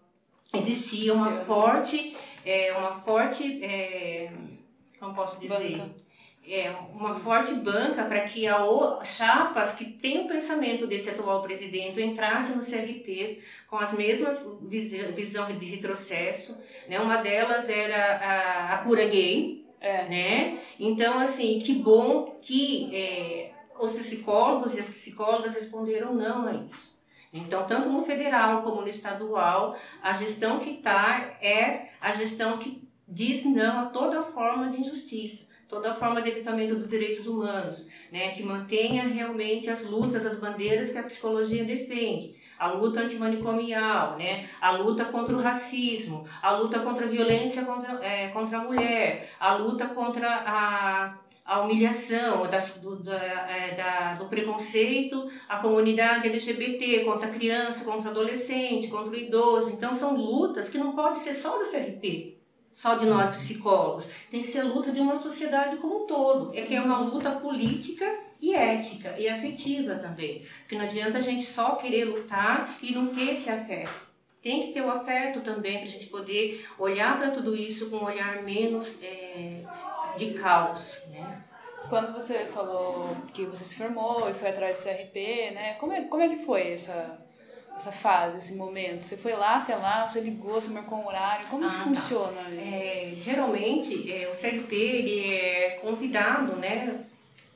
[0.53, 1.45] existia uma Sim.
[1.45, 4.31] forte é, uma forte, é,
[4.99, 5.79] como posso dizer?
[5.79, 6.01] Banca.
[6.49, 11.43] É, uma forte banca para que a o, chapas que têm o pensamento desse atual
[11.43, 16.61] presidente entrassem no CLP com as mesmas visão, visão de retrocesso.
[16.89, 16.99] Né?
[16.99, 20.09] Uma delas era a, a cura gay, é.
[20.09, 20.59] né?
[20.79, 26.90] Então, assim, que bom que é, os psicólogos e as psicólogas responderam não a isso.
[27.33, 32.89] Então, tanto no federal como no estadual, a gestão que está é a gestão que
[33.07, 38.33] diz não a toda forma de injustiça, toda forma de evitamento dos direitos humanos, né,
[38.33, 42.41] que mantenha realmente as lutas, as bandeiras que a psicologia defende.
[42.59, 44.47] A luta antimanicomial, né?
[44.61, 49.31] a luta contra o racismo, a luta contra a violência contra, é, contra a mulher,
[49.41, 51.15] a luta contra a
[51.51, 53.17] a humilhação das, do, da,
[53.51, 59.17] é, da, do preconceito à comunidade LGBT, contra a criança, contra o adolescente, contra o
[59.17, 59.71] idoso.
[59.71, 62.37] Então, são lutas que não pode ser só do CRP,
[62.73, 64.07] só de nós psicólogos.
[64.31, 66.53] Tem que ser luta de uma sociedade como um todo.
[66.55, 68.07] É que é uma luta política
[68.41, 70.47] e ética e afetiva também.
[70.61, 74.09] Porque não adianta a gente só querer lutar e não ter esse afeto.
[74.41, 77.97] Tem que ter o afeto também para a gente poder olhar para tudo isso com
[77.97, 79.65] um olhar menos é,
[80.17, 81.43] de caos, né?
[81.89, 85.75] Quando você falou que você se formou e foi atrás do CRP, né?
[85.75, 87.19] Como é, como é que foi essa,
[87.77, 89.03] essa fase, esse momento?
[89.03, 91.83] Você foi lá até lá, você ligou, você marcou um horário, como ah, que tá.
[91.83, 92.41] funciona?
[92.61, 97.05] É, geralmente, é, o CRP ele é convidado, né?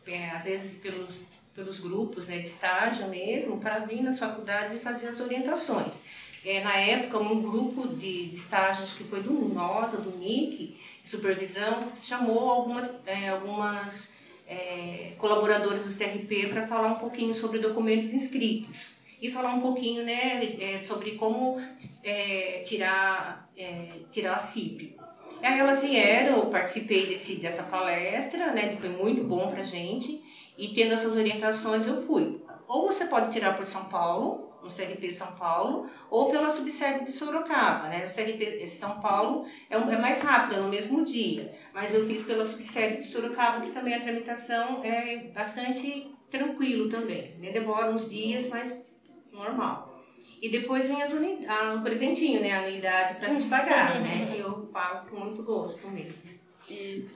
[0.07, 1.21] É, às vezes pelos,
[1.55, 5.95] pelos grupos né, de estágio mesmo, para vir nas faculdades e fazer as orientações.
[6.45, 11.91] É, na época, um grupo de, de estágios que foi do NOSA, do NIC, supervisão,
[12.03, 14.13] chamou algumas, é, algumas
[14.47, 20.05] é, colaboradores do CRP para falar um pouquinho sobre documentos inscritos e falar um pouquinho
[20.05, 21.59] né, é, sobre como
[22.03, 24.97] é, tirar, é, tirar a CIP.
[25.43, 30.23] Aí elas vieram, eu participei desse, dessa palestra, né, foi muito bom para gente,
[30.59, 32.41] e tendo essas orientações eu fui.
[32.67, 37.13] Ou você pode tirar por São Paulo, no CRP São Paulo, ou pela subsede de
[37.13, 37.89] Sorocaba.
[37.89, 38.07] Né?
[38.07, 42.07] O CRP São Paulo é, um, é mais rápido, é no mesmo dia, mas eu
[42.07, 47.37] fiz pela subsede de Sorocaba, que também a tramitação é bastante tranquilo também.
[47.39, 47.53] Né?
[47.53, 48.85] Demora uns dias, mas
[49.31, 49.95] normal.
[50.41, 52.53] E depois vem as uni ah, presentinho, né?
[52.53, 54.27] A unidade para gente pagar, né?
[54.31, 56.31] Que eu pago com muito gosto mesmo.
[56.69, 57.09] E...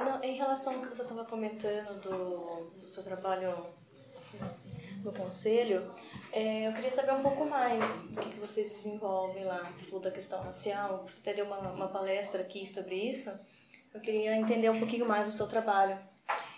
[0.00, 3.54] Não, em relação ao que você estava comentando do, do seu trabalho
[5.04, 5.90] no conselho,
[6.32, 9.70] é, eu queria saber um pouco mais do que, que vocês desenvolvem lá.
[9.72, 13.30] Você falou da questão racial, você até deu uma, uma palestra aqui sobre isso.
[13.92, 15.96] Eu queria entender um pouquinho mais do seu trabalho.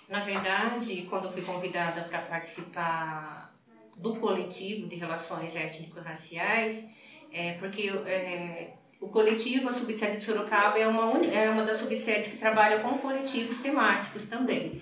[0.08, 3.54] Na verdade, quando eu fui convidada para participar
[3.96, 6.88] do coletivo de relações étnico-raciais,
[7.32, 12.28] é porque é, o coletivo, a subsede de Sorocaba, é uma, é uma das subsedes
[12.28, 14.80] que trabalha com coletivos temáticos também.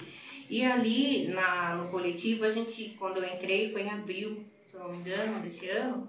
[0.55, 4.89] E ali na, no coletivo, a gente, quando eu entrei, foi em abril se não
[4.89, 6.09] me engano, desse ano,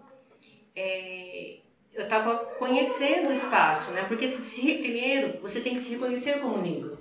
[0.76, 1.58] é,
[1.94, 4.04] eu estava conhecendo o espaço, né?
[4.08, 6.98] Porque se, se, primeiro você tem que se reconhecer como negro,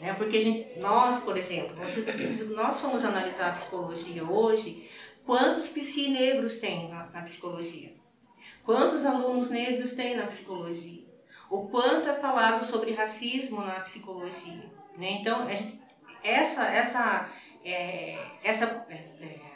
[0.00, 0.14] né?
[0.14, 4.88] Porque a gente, nós, por exemplo, você, nós somos analisar a psicologia hoje
[5.24, 7.94] Quantos psi-negros tem na, na psicologia?
[8.64, 11.04] Quantos alunos negros tem na psicologia?
[11.48, 14.70] O quanto é falado sobre racismo na psicologia?
[14.96, 15.18] Né?
[15.20, 15.80] Então, gente,
[16.22, 17.28] essa, essa,
[17.64, 19.52] é, essa é, é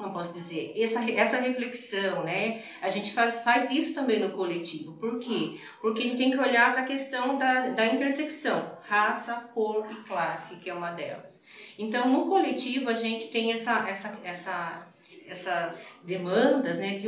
[0.00, 2.62] como posso dizer, essa, essa reflexão, né?
[2.80, 4.94] A gente faz, faz isso também no coletivo.
[4.94, 5.60] Por quê?
[5.82, 9.96] Porque a gente tem que olhar para a questão da, da intersecção, raça, cor e
[10.08, 11.42] classe, que é uma delas.
[11.78, 14.86] Então, no coletivo, a gente tem essa, essa, essa,
[15.28, 17.06] essas demandas né, de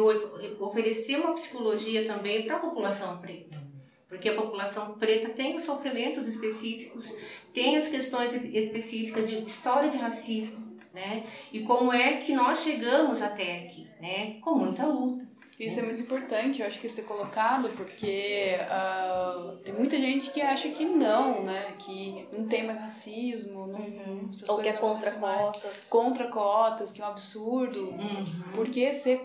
[0.61, 3.62] oferecer uma psicologia também para a população preta.
[4.13, 7.17] Porque a população preta tem os sofrimentos específicos,
[7.55, 11.25] tem as questões específicas de história de racismo, né?
[11.51, 14.37] E como é que nós chegamos até aqui, né?
[14.43, 15.27] Com muita luta.
[15.59, 20.43] Isso é muito importante, eu acho que ser colocado, porque uh, tem muita gente que
[20.43, 21.73] acha que não, né?
[21.79, 24.31] Que não tem mais racismo, não, uhum.
[24.47, 25.63] Ou que é contra cotas.
[25.65, 25.89] Mais.
[25.89, 27.93] Contra cotas, que é um absurdo.
[27.93, 28.27] Uhum.
[28.55, 29.21] Por que ser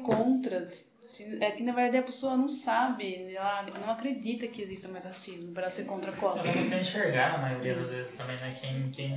[1.07, 1.45] contra?
[1.45, 5.51] É que na verdade a pessoa não sabe, ela não acredita que exista mais racismo
[5.53, 6.47] para ser contra cotas.
[6.47, 8.55] Ela não quer enxergar, na maioria das vezes também, né?
[8.59, 9.13] Quem, quem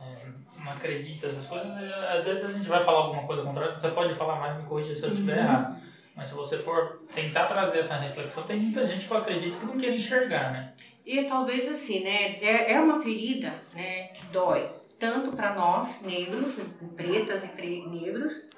[0.00, 0.26] é,
[0.64, 1.92] não acredita nessas coisas, né?
[2.08, 4.94] às vezes a gente vai falar alguma coisa contrária, você pode falar mais, me corrija
[4.94, 5.44] se eu estiver uhum.
[5.44, 5.76] errado.
[6.16, 9.66] Mas se você for tentar trazer essa reflexão, tem muita gente que eu acredito que
[9.66, 10.72] não quer enxergar, né?
[11.04, 16.56] E talvez assim, né, é, é uma ferida, né, que dói tanto para nós negros,
[16.96, 18.48] pretas e negros,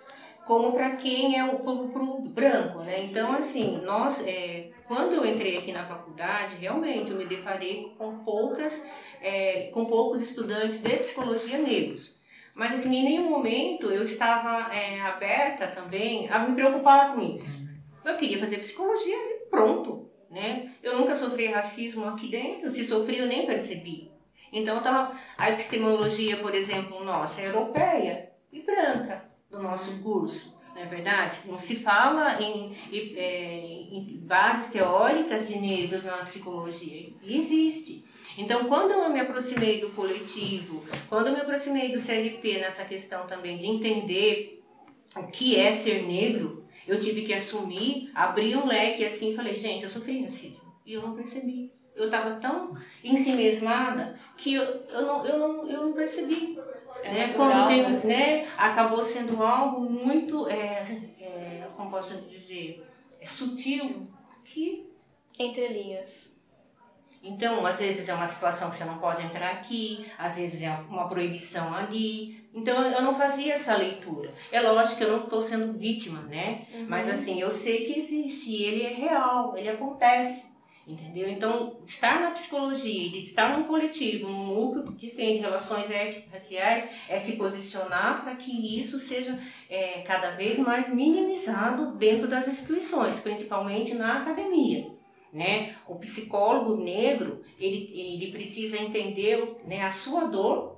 [0.48, 3.04] como para quem é o povo branco, né?
[3.04, 8.20] Então, assim, nós, é, quando eu entrei aqui na faculdade, realmente eu me deparei com
[8.20, 8.88] poucas,
[9.20, 12.18] é, com poucos estudantes de psicologia negros.
[12.54, 17.68] Mas, assim, em nenhum momento eu estava é, aberta também a me preocupar com isso.
[18.02, 20.72] Eu queria fazer psicologia e pronto, né?
[20.82, 24.10] Eu nunca sofri racismo aqui dentro, se sofri eu nem percebi.
[24.50, 30.82] Então, tava, a epistemologia, por exemplo, nossa, é europeia e branca do nosso curso, não
[30.82, 31.38] é verdade?
[31.46, 37.08] Não se fala em, em, é, em bases teóricas de negros na psicologia.
[37.22, 38.04] Existe.
[38.36, 43.26] Então, quando eu me aproximei do coletivo, quando eu me aproximei do CRP nessa questão
[43.26, 44.62] também de entender
[45.16, 49.56] o que é ser negro, eu tive que assumir, abrir um leque assim e falei,
[49.56, 50.72] gente, eu sofri racismo.
[50.86, 51.72] E eu não percebi.
[51.94, 56.56] Eu estava tão ensimesmada que eu, eu, não, eu, não, eu não percebi.
[57.02, 57.32] É né?
[57.34, 58.00] Quando tem, né?
[58.04, 58.48] né?
[58.56, 60.86] Acabou sendo algo muito, é,
[61.20, 62.86] é, como posso dizer,
[63.20, 64.06] é sutil,
[64.44, 64.86] que...
[65.38, 66.36] Entre linhas.
[67.22, 70.70] Então, às vezes é uma situação que você não pode entrar aqui, às vezes é
[70.88, 72.44] uma proibição ali.
[72.54, 74.32] Então, eu não fazia essa leitura.
[74.50, 76.66] É lógico que eu não estou sendo vítima, né?
[76.72, 76.86] Uhum.
[76.88, 80.47] Mas, assim, eu sei que existe e ele é real, ele acontece.
[80.88, 81.28] Entendeu?
[81.28, 87.36] Então, estar na psicologia, estar num coletivo, num núcleo que defende relações étnico-raciais, é se
[87.36, 94.22] posicionar para que isso seja é, cada vez mais minimizado dentro das instituições, principalmente na
[94.22, 94.90] academia.
[95.30, 95.76] Né?
[95.86, 100.77] O psicólogo negro, ele, ele precisa entender né, a sua dor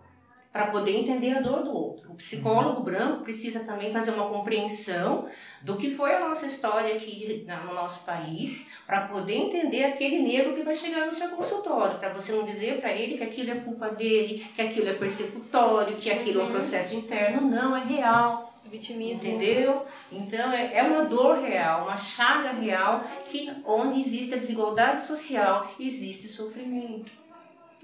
[0.53, 2.11] para poder entender a dor do outro.
[2.11, 2.85] O psicólogo uhum.
[2.85, 5.29] branco precisa também fazer uma compreensão
[5.63, 10.55] do que foi a nossa história aqui no nosso país, para poder entender aquele negro
[10.55, 13.55] que vai chegar no seu consultório, para você não dizer para ele que aquilo é
[13.57, 16.53] culpa dele, que aquilo é persecutório, que aquilo é um uhum.
[16.53, 17.49] processo interno.
[17.49, 18.49] Não, é real.
[18.65, 19.29] Vitimismo.
[19.29, 19.85] Entendeu?
[20.13, 25.75] Então é, é uma dor real, uma chaga real, que onde existe a desigualdade social,
[25.79, 27.11] existe sofrimento.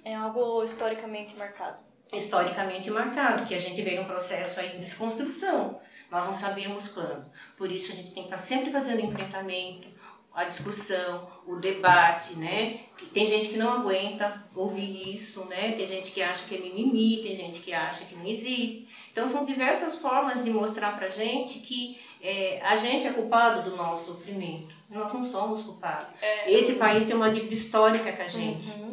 [0.05, 5.81] É algo historicamente marcado historicamente marcado, que a gente veio num processo aí de desconstrução.
[6.11, 7.27] Nós não sabíamos quando.
[7.57, 9.89] Por isso a gente tem que estar sempre fazendo enfrentamento,
[10.37, 12.81] a discussão, o debate, né?
[13.15, 15.73] Tem gente que não aguenta ouvir isso, né?
[15.73, 18.87] Tem gente que acha que é mimimi, tem gente que acha que não existe.
[19.11, 23.77] Então são diversas formas de mostrar pra gente que é, a gente é culpado do
[23.77, 24.75] nosso sofrimento.
[24.91, 26.09] Nós não somos culpados.
[26.21, 28.69] É, Esse país tem uma dívida histórica com a gente.
[28.73, 28.86] Uhum.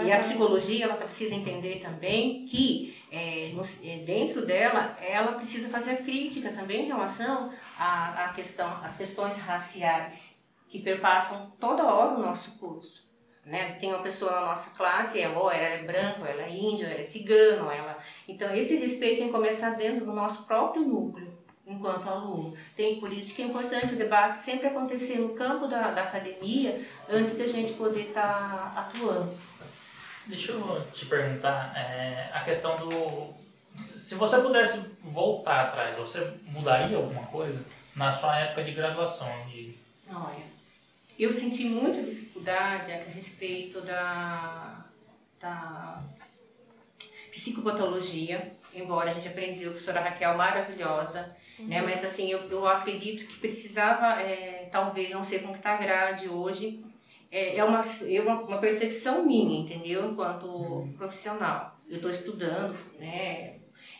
[0.00, 5.96] E a psicologia ela precisa entender também que é, é, dentro dela ela precisa fazer
[5.98, 12.22] crítica também em relação à, à questão, às questões raciais que perpassam toda hora o
[12.22, 13.06] nosso curso.
[13.44, 13.72] Né?
[13.72, 17.00] Tem uma pessoa na nossa classe, ela, ou ela é branco, ela é índio, ela
[17.00, 17.98] é cigano, ela.
[18.26, 22.54] Então esse respeito tem que começar dentro do nosso próprio núcleo enquanto aluno.
[22.76, 26.80] Tem por isso que é importante o debate sempre acontecer no campo da, da academia
[27.08, 29.34] antes de a gente poder estar tá atuando.
[30.26, 33.34] Deixa eu te perguntar, é, a questão do.
[33.78, 37.64] Se você pudesse voltar atrás, você mudaria alguma coisa
[37.96, 39.46] na sua época de graduação?
[39.46, 39.74] De...
[40.08, 40.44] Olha,
[41.18, 44.84] eu senti muita dificuldade a respeito da,
[45.40, 46.02] da
[47.32, 51.66] psicopatologia, embora a gente aprendeu, a professora Raquel maravilhosa, uhum.
[51.66, 51.82] né?
[51.82, 56.28] Mas assim, eu, eu acredito que precisava, é, talvez, não sei como está a grade
[56.28, 56.84] hoje,
[57.32, 60.10] é, é, uma, é uma, uma percepção minha, entendeu?
[60.10, 60.92] Enquanto uhum.
[60.92, 61.78] profissional.
[61.88, 63.56] Eu estou estudando, né?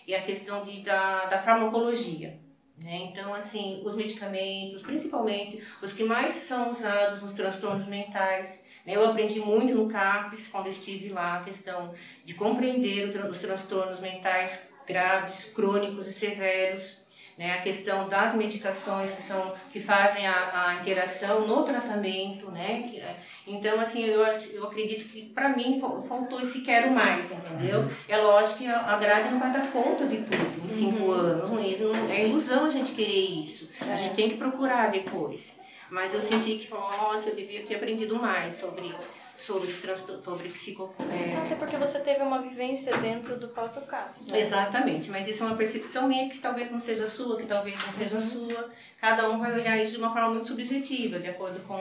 [0.06, 2.38] E a questão de, da, da farmacologia.
[2.76, 3.08] Né?
[3.10, 8.64] Então, assim, os medicamentos, principalmente os que mais são usados nos transtornos mentais.
[8.84, 8.96] Né?
[8.96, 14.72] Eu aprendi muito no CAPES, quando estive lá, a questão de compreender os transtornos mentais
[14.86, 17.01] graves, crônicos e severos
[17.38, 22.88] né, a questão das medicações que são que fazem a, a interação no tratamento, né?
[22.88, 23.16] Que, é,
[23.46, 27.80] então assim eu, eu acredito que para mim faltou esse quero mais, entendeu?
[27.80, 27.90] Uhum.
[28.08, 31.12] É lógico que a, grade não vai dar conta de tudo em cinco uhum.
[31.12, 33.92] anos, não, não, é ilusão a gente querer isso, é.
[33.92, 35.60] a gente tem que procurar depois.
[35.90, 38.94] Mas eu senti que nossa, eu devia ter aprendido mais sobre
[39.36, 39.68] sobre
[40.22, 41.36] sobre psico é...
[41.36, 44.40] até porque você teve uma vivência dentro do próprio CAPS né?
[44.40, 47.92] exatamente mas isso é uma percepção minha que talvez não seja sua que talvez não
[47.92, 48.20] seja uhum.
[48.20, 48.70] sua
[49.00, 51.74] cada um vai olhar isso de uma forma muito subjetiva de acordo com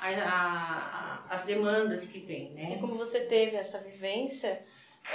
[0.00, 4.62] a, a, a, as demandas que vem né e como você teve essa vivência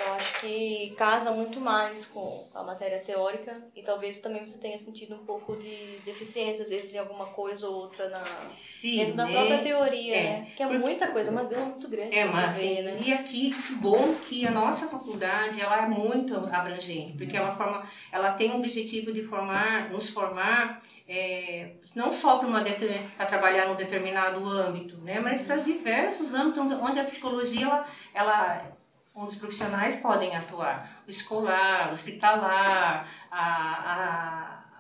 [0.06, 4.78] eu acho que casa muito mais com a matéria teórica e talvez também você tenha
[4.78, 9.16] sentido um pouco de deficiência, às vezes, em alguma coisa ou outra na, Sim, dentro
[9.16, 9.32] da né?
[9.32, 10.48] própria teoria, é, né?
[10.56, 13.00] Que é porque, muita coisa, uma gama muito grande é, mas, ver, né?
[13.02, 17.88] E aqui, que bom que a nossa faculdade, ela é muito abrangente, porque ela, forma,
[18.12, 24.44] ela tem o objetivo de formar, nos formar é, não só para trabalhar num determinado
[24.46, 28.75] âmbito, né, mas para diversos âmbitos onde a psicologia ela, ela
[29.16, 31.02] onde os profissionais podem atuar.
[31.08, 33.44] O escolar, o hospitalar, a,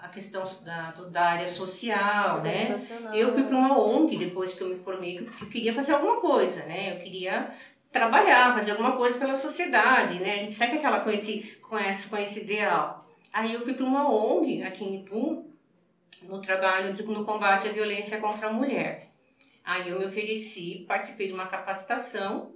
[0.01, 2.67] a, a questão da, da área social, né?
[3.13, 6.19] Eu fui para uma ONG depois que eu me formei, que eu queria fazer alguma
[6.19, 6.97] coisa, né?
[6.97, 7.55] Eu queria
[7.91, 10.33] trabalhar, fazer alguma coisa pela sociedade, né?
[10.33, 13.07] A gente segue aquela com esse, com esse, com esse ideal.
[13.31, 15.45] Aí eu fui para uma ONG aqui em Itu,
[16.23, 19.11] no trabalho, no combate à violência contra a mulher.
[19.63, 22.51] Aí eu me ofereci, participei de uma capacitação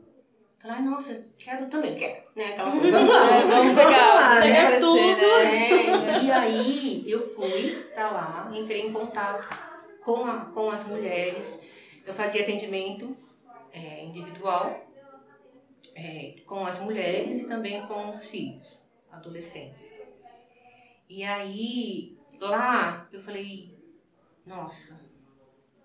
[0.61, 2.47] Falei, nossa, quero também, quero, né?
[2.47, 4.79] Aquela coisa, vamos lá, é, vamos pegar, lá, né?
[4.79, 4.97] tudo.
[4.99, 6.23] Né?
[6.23, 9.47] E aí eu fui pra lá, entrei em contato
[10.03, 11.61] com, a, com as mulheres,
[12.05, 13.15] eu fazia atendimento
[13.71, 14.85] é, individual
[15.95, 20.05] é, com as mulheres e também com os filhos, adolescentes.
[21.07, 23.77] E aí, lá, eu falei,
[24.45, 24.99] nossa,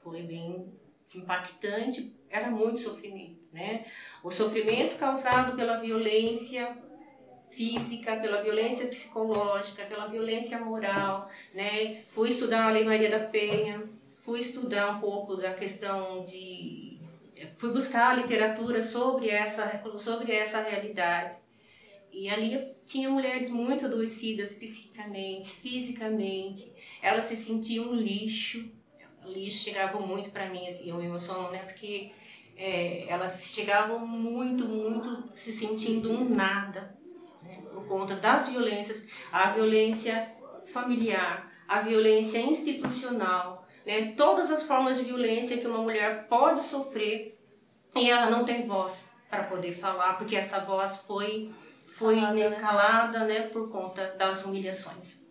[0.03, 0.73] foi bem
[1.15, 3.87] impactante, era muito sofrimento né?
[4.23, 6.77] O sofrimento causado pela violência
[7.51, 12.03] física, pela violência psicológica, pela violência moral, né?
[12.09, 13.85] Fui estudar a Lei Maria da Penha,
[14.23, 16.99] fui estudar um pouco da questão de
[17.57, 21.37] fui buscar literatura sobre essa sobre essa realidade.
[22.13, 26.73] E ali tinha mulheres muito adoecidas psicicamente, fisicamente.
[27.03, 28.71] Elas se sentiam um lixo.
[29.25, 31.59] O lixo chegava muito para mim assim, eu emociono, né?
[31.61, 32.11] Porque
[32.57, 36.97] é, elas chegavam muito, muito se sentindo um nada,
[37.43, 40.33] né, por conta das violências, a violência
[40.73, 47.39] familiar, a violência institucional, né, todas as formas de violência que uma mulher pode sofrer
[47.97, 51.53] e ela não tem voz para poder falar, porque essa voz foi,
[51.97, 55.23] foi calada, né, calada né, por conta das humilhações.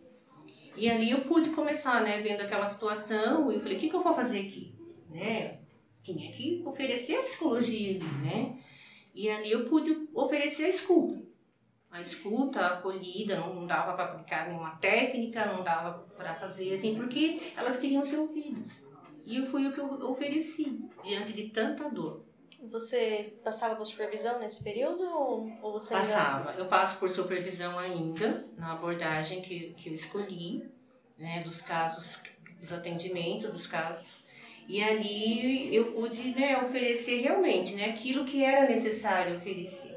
[0.75, 3.95] E ali eu pude começar, né, vendo aquela situação, e eu falei, o que, que
[3.95, 4.75] eu vou fazer aqui?
[5.09, 5.62] Né?
[6.03, 8.59] Tinha que oferecer a psicologia ali, né?
[9.15, 11.23] E ali eu pude oferecer a escuta.
[11.89, 16.95] A escuta, a acolhida, não dava para aplicar nenhuma técnica, não dava para fazer assim,
[16.95, 18.67] porque elas queriam ser ouvidas.
[19.25, 22.25] E foi o que eu ofereci diante de tanta dor.
[22.69, 26.51] Você passava por supervisão nesse período ou você Passava.
[26.51, 26.61] Ainda...
[26.61, 30.67] Eu passo por supervisão ainda na abordagem que, que eu escolhi,
[31.17, 32.21] né, dos casos,
[32.59, 34.22] dos atendimentos, dos casos
[34.67, 39.93] e ali eu pude né, oferecer realmente né, aquilo que era necessário oferecer.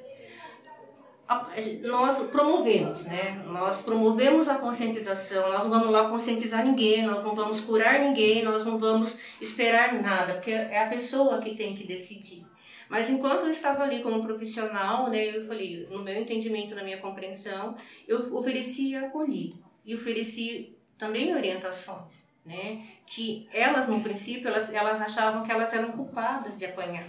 [1.83, 3.43] Nós promovemos, né?
[3.47, 8.45] Nós promovemos a conscientização, nós não vamos lá conscientizar ninguém, nós não vamos curar ninguém,
[8.45, 12.47] nós não vamos esperar nada, porque é a pessoa que tem que decidir.
[12.89, 16.99] Mas enquanto eu estava ali como profissional, né, eu falei, no meu entendimento, na minha
[16.99, 17.75] compreensão,
[18.07, 22.87] eu oferecia acolhida e ofereci também orientações né?
[23.05, 27.09] Que elas, no princípio, elas, elas achavam que elas eram culpadas de apanhar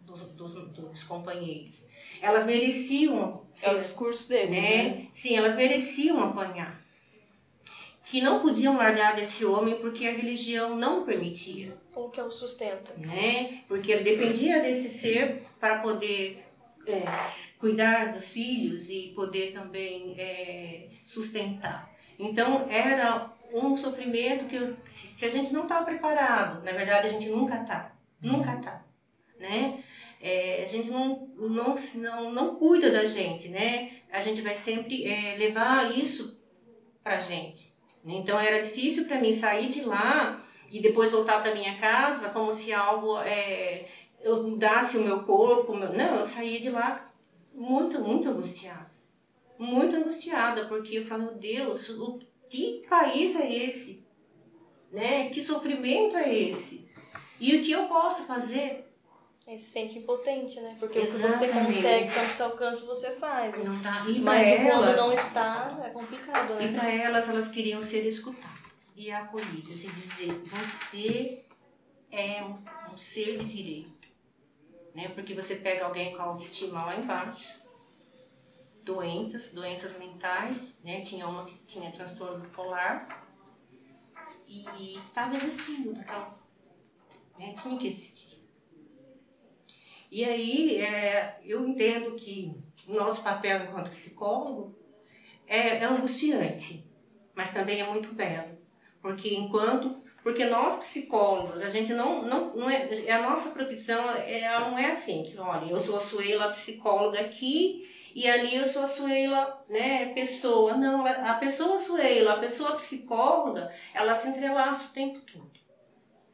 [0.00, 1.84] dos, dos, dos companheiros.
[2.22, 3.44] Elas mereciam...
[3.60, 4.60] É o discurso deles, né?
[4.60, 5.08] né?
[5.12, 6.80] Sim, elas mereciam apanhar.
[8.04, 11.76] Que não podiam largar desse homem porque a religião não permitia.
[11.92, 12.92] Como que é o sustento?
[12.96, 13.64] Né?
[13.66, 16.44] Porque ele dependia desse ser para poder
[16.86, 17.04] é,
[17.58, 21.92] cuidar dos filhos e poder também é, sustentar.
[22.16, 27.10] Então era um sofrimento que eu, se a gente não está preparado, na verdade a
[27.10, 28.84] gente nunca está, nunca está,
[29.38, 29.82] né?
[30.20, 33.92] É, a gente não, não, não, não cuida da gente, né?
[34.10, 36.42] A gente vai sempre é, levar isso
[37.02, 37.72] para gente.
[38.04, 42.52] Então era difícil para mim sair de lá e depois voltar para minha casa como
[42.52, 43.86] se algo é,
[44.20, 45.74] eu mudasse o meu corpo.
[45.74, 45.92] Meu...
[45.92, 47.12] Não, eu saí de lá
[47.54, 48.90] muito, muito angustiada.
[49.58, 52.18] Muito angustiada, porque eu falo, Deus, o
[52.48, 54.04] que país é esse?
[54.92, 55.28] Né?
[55.30, 56.88] Que sofrimento é esse?
[57.38, 58.84] E o que eu posso fazer?
[59.46, 60.76] É, se sente impotente, né?
[60.80, 61.34] Porque Exatamente.
[61.34, 63.64] o que você consegue, quando você alcança, você faz.
[63.64, 64.04] Não tá.
[64.20, 66.66] Mas quando não está, é complicado, né?
[66.66, 71.44] E para elas, elas queriam ser escutadas e acolhidas e dizer: você
[72.10, 72.58] é um,
[72.92, 74.08] um ser de direito.
[74.92, 75.10] Né?
[75.10, 77.54] Porque você pega alguém com autoestima lá embaixo,
[78.86, 81.00] doenças, doenças mentais, né?
[81.00, 83.26] Tinha uma que tinha transtorno bipolar
[84.46, 86.34] e estava existindo, então,
[87.36, 87.52] né?
[87.60, 88.40] Tinha que existir.
[90.08, 92.56] E aí é, eu entendo que
[92.86, 94.78] o nosso papel enquanto psicólogo
[95.48, 96.88] é, é angustiante,
[97.34, 98.56] mas também é muito belo.
[99.02, 104.42] Porque enquanto porque nós psicólogos, a gente não, não, não é, a nossa profissão é,
[104.58, 108.84] não é assim, que olha, eu sou a Suela psicóloga aqui e ali eu sou
[108.84, 110.76] a Suela, né, pessoa.
[110.76, 115.60] Não, a pessoa Suela, a pessoa psicóloga, ela se entrelaça o tempo todo.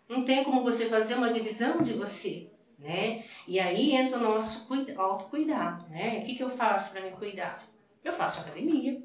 [0.08, 2.52] Não tem como você fazer uma divisão de você
[2.82, 3.24] né?
[3.46, 4.66] E aí entra o nosso
[4.96, 6.18] autocuidado, né?
[6.18, 7.58] O que, que eu faço para me cuidar?
[8.04, 9.00] Eu faço academia,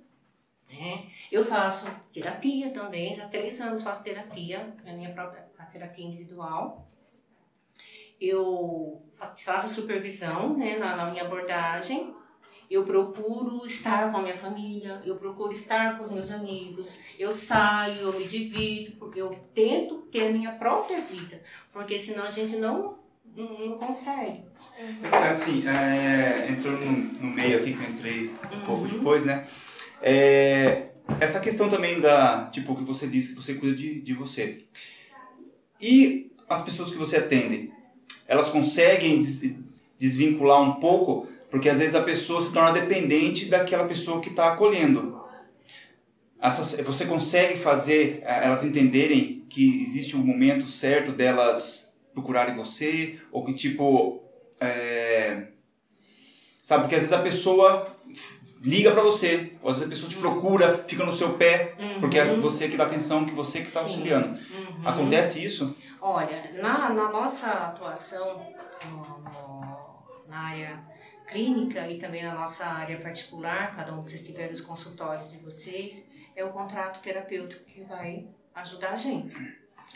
[0.70, 1.06] né?
[1.32, 6.06] Eu faço terapia também, já há três anos faço terapia, a minha própria a terapia
[6.06, 6.88] individual.
[8.20, 12.16] Eu faço supervisão né, na, na minha abordagem,
[12.70, 17.32] eu procuro estar com a minha família, eu procuro estar com os meus amigos, eu
[17.32, 21.42] saio, eu me divido, porque eu tento ter a minha própria vida,
[21.72, 22.98] porque senão a gente não
[23.36, 24.42] não, não consegue.
[24.80, 25.10] Uhum.
[25.12, 28.66] É assim, é, entrou no, no, meio aqui que eu entrei um uhum.
[28.66, 29.46] pouco depois, né?
[30.02, 30.90] É,
[31.20, 34.64] essa questão também da, tipo, que você disse que você cuida de, de você.
[35.80, 37.72] E as pessoas que você atende,
[38.28, 39.54] elas conseguem des,
[39.98, 44.54] desvincular um pouco, porque às vezes a pessoa se torna dependente daquela pessoa que está
[44.54, 45.22] acolhendo.
[46.42, 53.20] Essas, você consegue fazer é, elas entenderem que existe um momento certo delas procurarem você,
[53.32, 54.24] ou que tipo.
[54.60, 55.48] É,
[56.64, 57.96] sabe, porque às vezes a pessoa
[58.62, 62.00] liga para você, ou às vezes a pessoa te procura, fica no seu pé, uhum.
[62.00, 64.30] porque é você que dá atenção, que você que está auxiliando.
[64.30, 64.88] Uhum.
[64.88, 65.76] Acontece isso?
[66.02, 68.48] Olha, na, na nossa atuação
[68.90, 70.97] no, no, na área
[71.28, 76.10] clínica e também na nossa área particular, cada um vocês tiver os consultórios de vocês,
[76.36, 79.36] é o contrato terapêutico que vai ajudar a gente.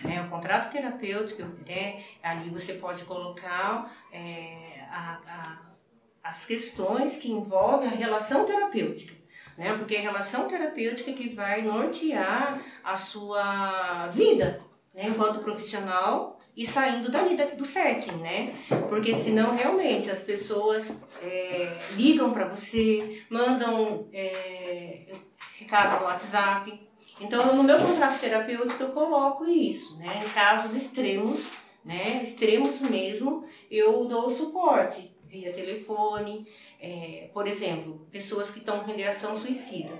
[0.04, 0.22] Né?
[0.22, 2.04] O contrato terapêutico, né?
[2.22, 9.14] ali você pode colocar é, a, a, as questões que envolvem a relação terapêutica.
[9.58, 9.74] Né?
[9.78, 14.62] Porque é a relação terapêutica que vai nortear a sua vida
[14.94, 15.04] né?
[15.08, 18.54] enquanto profissional e saindo dali do setting, né?
[18.90, 20.92] Porque senão realmente as pessoas
[21.22, 25.12] é, ligam para você, mandam é,
[25.58, 26.92] recado no WhatsApp,
[27.22, 30.20] então, no meu contrato terapêutico, eu coloco isso, né?
[30.26, 31.52] Em casos extremos,
[31.86, 32.24] né?
[32.24, 36.48] Extremos mesmo, eu dou suporte via telefone.
[36.80, 39.92] É, por exemplo, pessoas que estão com ideação suicida,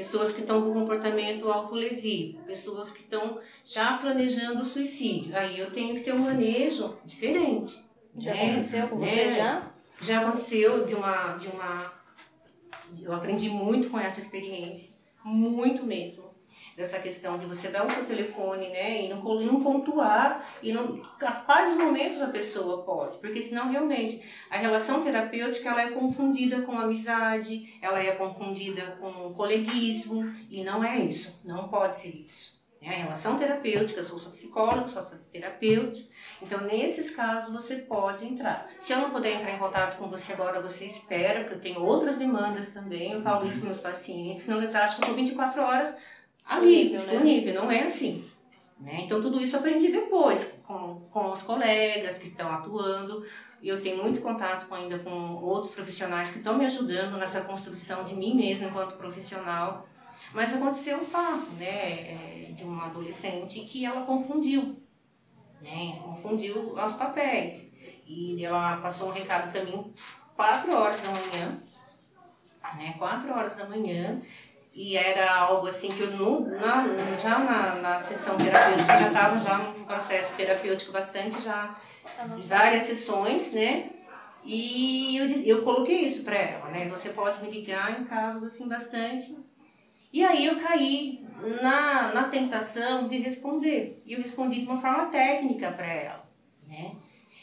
[0.00, 5.36] pessoas que estão com comportamento autolesivo, pessoas que estão já planejando o suicídio.
[5.36, 7.78] Aí eu tenho que ter um manejo diferente.
[8.18, 8.44] Já né?
[8.46, 9.70] aconteceu com você é, já?
[10.00, 11.92] Já aconteceu de uma, de uma.
[12.98, 16.29] Eu aprendi muito com essa experiência muito mesmo.
[16.80, 20.96] Dessa questão de você dar o seu telefone, né, e não, não pontuar, e não,
[21.44, 26.72] quais momentos a pessoa pode, porque senão realmente a relação terapêutica ela é confundida com
[26.72, 32.58] amizade, ela é confundida com coleguismo, e não é isso, não pode ser isso.
[32.80, 36.00] É a relação terapêutica, eu sou psicólogo, sou terapeuta.
[36.40, 38.70] Então, nesses casos, você pode entrar.
[38.78, 41.84] Se eu não puder entrar em contato com você agora, você espera, porque eu tenho
[41.84, 43.12] outras demandas também.
[43.12, 45.94] Eu falo isso para meus pacientes, não eles acham que eu estou 24 horas
[46.48, 47.54] ali, disponível.
[47.54, 47.60] Né?
[47.60, 48.24] Não é assim.
[48.78, 49.02] Né?
[49.04, 53.24] Então, tudo isso eu aprendi depois, com, com os colegas que estão atuando.
[53.62, 58.04] E eu tenho muito contato ainda com outros profissionais que estão me ajudando nessa construção
[58.04, 59.86] de mim mesma enquanto profissional
[60.32, 64.80] mas aconteceu um fato, né, é, de uma adolescente que ela confundiu,
[65.60, 67.70] né, confundiu os papéis.
[68.06, 69.92] E ela passou um recado para mim
[70.36, 71.62] quatro horas da manhã,
[72.76, 72.94] né?
[72.98, 74.20] Quatro horas da manhã.
[74.72, 76.84] E era algo assim que eu no, na,
[77.20, 81.76] já na, na sessão terapêutica já estava já num processo terapêutico bastante já
[82.16, 83.90] Tá várias sessões, né?
[84.44, 86.88] E eu, diz- eu coloquei isso para ela, né?
[86.88, 89.36] Você pode me ligar em casos assim bastante.
[90.12, 91.24] E aí eu caí
[91.62, 94.02] na, na tentação de responder.
[94.06, 96.24] E eu respondi de uma forma técnica para ela,
[96.66, 96.92] né?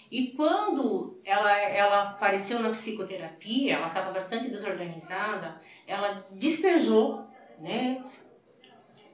[0.09, 7.25] E quando ela, ela apareceu na psicoterapia, ela estava bastante desorganizada, ela despejou,
[7.59, 8.03] né?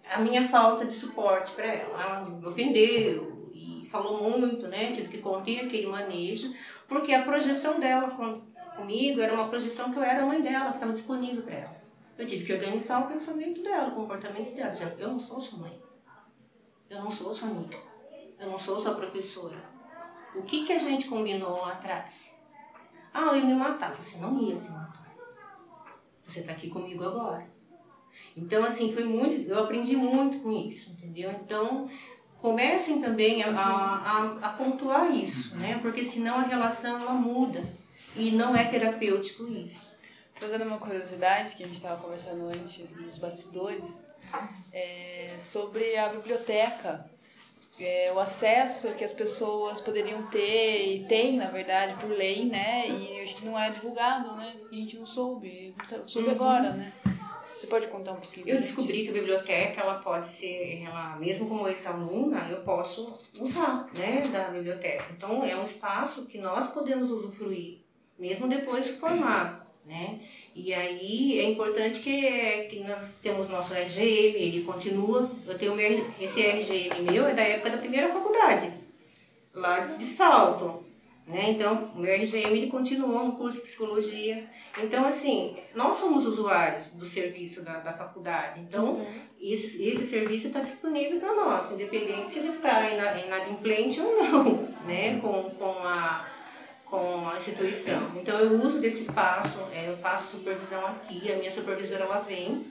[0.10, 2.02] A minha falta de suporte para ela.
[2.02, 4.92] Ela me ofendeu e falou muito, né?
[4.92, 6.54] Tive que conter aquele manejo,
[6.88, 8.42] porque a projeção dela com,
[8.76, 11.84] comigo era uma projeção que eu era a mãe dela, que estava disponível para ela.
[12.16, 15.58] Eu tive que organizar o pensamento dela, o comportamento dela, dizendo, eu não sou sua
[15.58, 15.82] mãe,
[16.88, 17.78] eu não sou sua amiga,
[18.40, 19.73] eu não sou sua professora.
[20.36, 22.34] O que, que a gente combinou lá atrás?
[23.14, 23.96] Ah, eu ia me matar.
[23.96, 25.14] Você não ia se matar.
[26.26, 27.48] Você está aqui comigo agora.
[28.36, 29.48] Então, assim, foi muito.
[29.48, 31.32] Eu aprendi muito com isso, entendeu?
[31.32, 31.90] Então,
[32.42, 35.80] comecem também a, a, a, pontuar isso, né?
[35.82, 37.64] Porque senão a relação ela muda.
[38.16, 39.94] E não é terapêutico isso.
[40.34, 44.06] Fazendo uma curiosidade que a gente estava conversando antes nos bastidores,
[44.72, 47.13] é, sobre a biblioteca.
[47.80, 52.88] É, o acesso que as pessoas poderiam ter, e tem, na verdade, por lei, né?
[52.88, 54.56] E acho que não é divulgado, né?
[54.72, 55.76] E a gente não soube.
[56.06, 56.92] Soube agora, né?
[57.54, 58.50] Você pode contar um pouquinho?
[58.50, 63.88] Eu descobri que a biblioteca, ela pode ser, ela, mesmo como ex-aluna, eu posso usar,
[63.96, 65.06] né, da biblioteca.
[65.16, 67.80] Então, é um espaço que nós podemos usufruir,
[68.18, 70.20] mesmo depois de formado, né?
[70.56, 75.32] E aí, é importante que, que nós temos nosso RGM, ele continua.
[75.46, 78.74] Eu tenho meu, esse RGM meu, é da época da primeira faculdade,
[79.54, 80.84] lá de, de Salto.
[81.26, 81.52] Né?
[81.52, 84.46] Então, o meu RGM ele continuou no curso de psicologia.
[84.82, 88.60] Então, assim, nós somos usuários do serviço da, da faculdade.
[88.60, 89.06] Então,
[89.40, 94.54] esse, esse serviço está disponível para nós, independente se ele está inadimplente ou não,
[94.86, 95.18] né?
[95.22, 96.28] com, com, a,
[96.94, 98.12] com a instituição.
[98.16, 102.68] Então, eu uso desse espaço, é, eu faço supervisão aqui, a minha supervisora ela vem.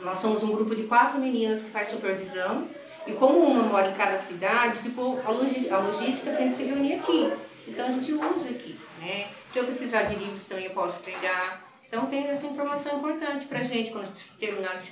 [0.00, 2.68] Nós somos um grupo de quatro meninas que faz supervisão.
[3.06, 6.64] E como uma mora em cada cidade, ficou a, logi a logística tem que se
[6.64, 7.32] reunir aqui.
[7.66, 9.28] Então a gente usa aqui, né?
[9.46, 11.66] Se eu precisar de livros também eu posso pegar.
[11.88, 14.90] Então tem essa informação importante pra gente quando terminar esse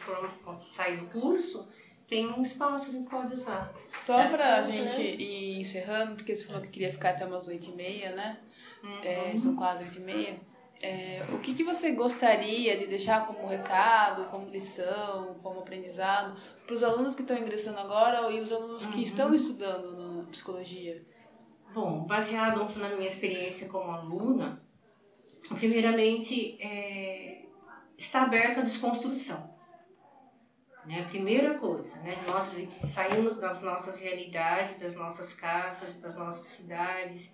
[0.75, 1.69] sair do curso,
[2.09, 3.73] tem um espaço que a gente pode usar.
[3.99, 5.25] Só pra Interessante, gente né?
[5.25, 8.39] ir encerrando, porque você falou que queria ficar até umas 8h30, né?
[8.83, 8.97] Uhum.
[9.05, 10.39] É, são quase 8h30.
[10.83, 16.75] É, o que, que você gostaria de deixar como recado, como lição, como aprendizado para
[16.75, 19.03] os alunos que estão ingressando agora e os alunos que Uhum.
[19.03, 21.05] estão estudando na psicologia?
[21.73, 24.61] Bom, baseado na minha experiência como aluna,
[25.51, 27.45] primeiramente, é,
[27.97, 29.53] está aberto à desconstrução.
[30.85, 31.07] Né?
[31.09, 32.17] Primeira coisa, né?
[32.27, 32.53] nós
[32.93, 37.33] saímos das nossas realidades, das nossas casas, das nossas cidades,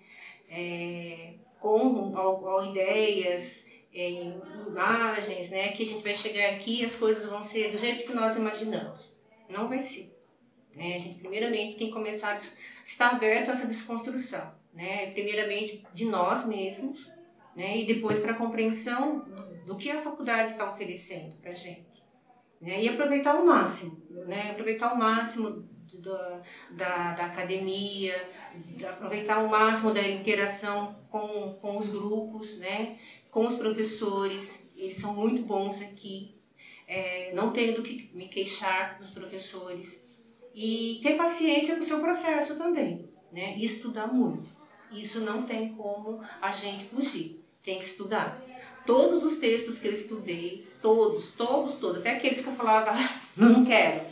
[0.49, 4.33] é, com ao, ideias, é,
[4.67, 5.69] imagens, né?
[5.69, 8.35] que a gente vai chegar aqui e as coisas vão ser do jeito que nós
[8.35, 9.15] imaginamos.
[9.47, 10.15] Não vai ser.
[10.75, 10.95] Né?
[10.95, 12.39] A gente, primeiramente, tem que começar a
[12.85, 14.53] estar aberto a essa desconstrução.
[14.73, 15.11] Né?
[15.11, 17.11] Primeiramente, de nós mesmos,
[17.55, 17.77] né?
[17.77, 19.25] e depois para a compreensão
[19.65, 22.03] do, que a faculdade está oferecendo para gente.
[22.61, 22.83] Né?
[22.83, 24.51] E aproveitar ao máximo, né?
[24.51, 25.67] aproveitar ao máximo
[26.01, 26.41] da,
[26.71, 32.97] da, da academia, de aproveitar ao máximo da interação com, com os grupos, né?
[33.31, 36.35] com os professores, eles são muito bons aqui,
[36.87, 40.07] é, não do que me queixar dos professores.
[40.53, 43.55] E ter paciência com o seu processo também, né?
[43.55, 44.49] E estudar muito.
[44.91, 48.41] Isso não tem como a gente fugir, tem que estudar.
[48.85, 53.21] Todos os textos que eu estudei, todos, todos, todos, até aqueles que eu falava, "Ah,
[53.37, 54.07] não quero,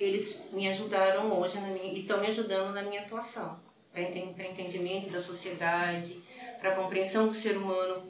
[0.00, 3.60] eles me ajudaram hoje minha, e estão me ajudando na minha atuação,
[3.92, 6.18] para entendimento da sociedade,
[6.58, 8.02] para compreensão do ser humano,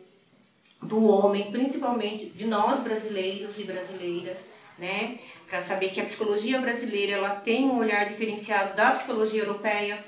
[0.80, 5.18] do homem, principalmente de nós brasileiros e brasileiras, né?
[5.48, 10.02] Para saber que a psicologia brasileira ela tem um olhar diferenciado da psicologia europeia,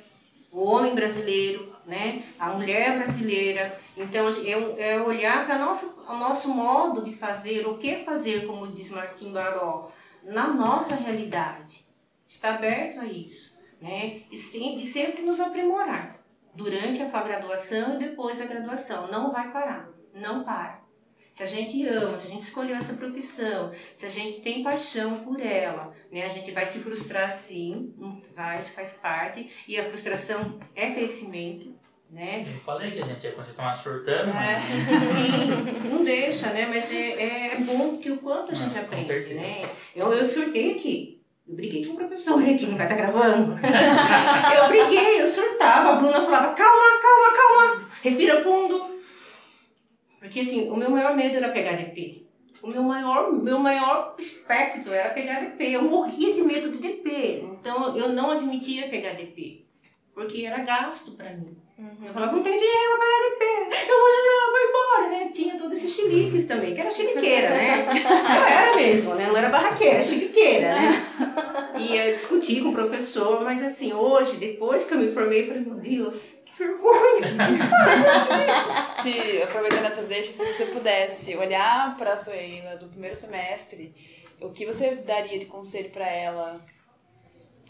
[0.51, 2.23] o homem brasileiro, né?
[2.39, 3.79] A mulher brasileira.
[3.97, 8.67] Então é, é olhar para nosso o nosso modo de fazer, o que fazer, como
[8.67, 9.91] diz Martim Baró,
[10.25, 11.87] na nossa realidade.
[12.27, 14.23] Está aberto a isso, né?
[14.31, 16.21] E sempre, e sempre nos aprimorar
[16.55, 19.11] durante a graduação e depois da graduação.
[19.11, 20.83] Não vai parar, não para.
[21.33, 25.25] Se a gente ama, se a gente escolheu essa profissão, se a gente tem paixão
[25.25, 26.25] por ela, né?
[26.25, 27.95] A gente vai se frustrar sim,
[28.35, 29.51] vai, faz parte.
[29.67, 31.75] E a frustração é crescimento,
[32.13, 32.45] né?
[32.47, 34.33] Eu falei que a gente ia continuar surtando, É.
[34.33, 36.67] mas Sim, não deixa, né?
[36.67, 39.63] Mas é, é bom que o quanto a gente com aprende, né?
[39.97, 41.23] Eu, eu surtei aqui.
[41.49, 43.53] Eu briguei com o professor aqui, não vai estar gravando.
[43.59, 45.91] eu briguei, eu surtava.
[45.91, 47.89] A Bruna falava, calma, calma, calma.
[48.03, 49.01] Respira fundo.
[50.21, 52.27] Porque assim, o meu maior medo era pegar DP.
[52.63, 55.65] O meu maior, meu maior espectro era pegar DP.
[55.73, 57.43] Eu morria de medo de DP.
[57.59, 59.67] Então eu não admitia pegar DP.
[60.15, 61.57] Porque era gasto pra mim.
[62.05, 63.91] Eu falava, não tem dinheiro pra pagar DP.
[63.91, 65.31] Eu vou chorar, vou embora, né?
[65.35, 67.87] Tinha todos esses chiliques também, que era chiliqueira, né?
[68.37, 69.27] Eu era mesmo, né?
[69.27, 70.91] Não era barraqueira, era chiliqueira, né?
[71.79, 75.47] E eu discuti com o professor, mas assim, hoje, depois que eu me formei, eu
[75.49, 77.29] falei, meu Deus, que vergonha.
[79.03, 83.95] Se, aproveitando essa deixa, se você pudesse olhar para a Suela do primeiro semestre,
[84.41, 86.61] o que você daria de conselho para ela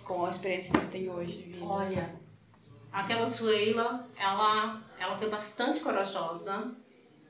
[0.04, 1.64] com a experiência que você tem hoje de vida?
[1.64, 2.21] Olha,
[2.92, 6.72] aquela Suela, ela, ela foi bastante corajosa,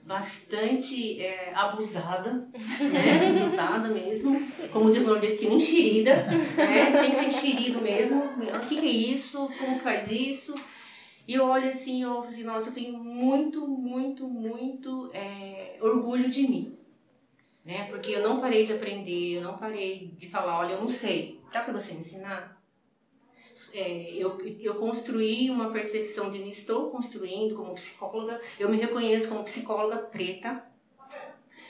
[0.05, 3.45] bastante é, abusada, né?
[3.47, 4.37] abusada mesmo,
[4.73, 7.01] como diz o nordestino, enxerida, né?
[7.01, 8.23] tem que ser enxerido mesmo.
[8.25, 9.49] O que, que é isso?
[9.59, 10.55] Como que faz isso?
[11.27, 16.29] E eu olho assim, eu falo assim, nossa, eu tenho muito, muito, muito é, orgulho
[16.29, 16.77] de mim.
[17.65, 17.85] Né?
[17.85, 21.41] Porque eu não parei de aprender, eu não parei de falar, olha, eu não sei.
[21.53, 22.61] Dá para você ensinar?
[23.75, 29.29] É, eu, eu construí uma percepção de me estou construindo como psicóloga, eu me reconheço
[29.29, 30.65] como psicóloga preta,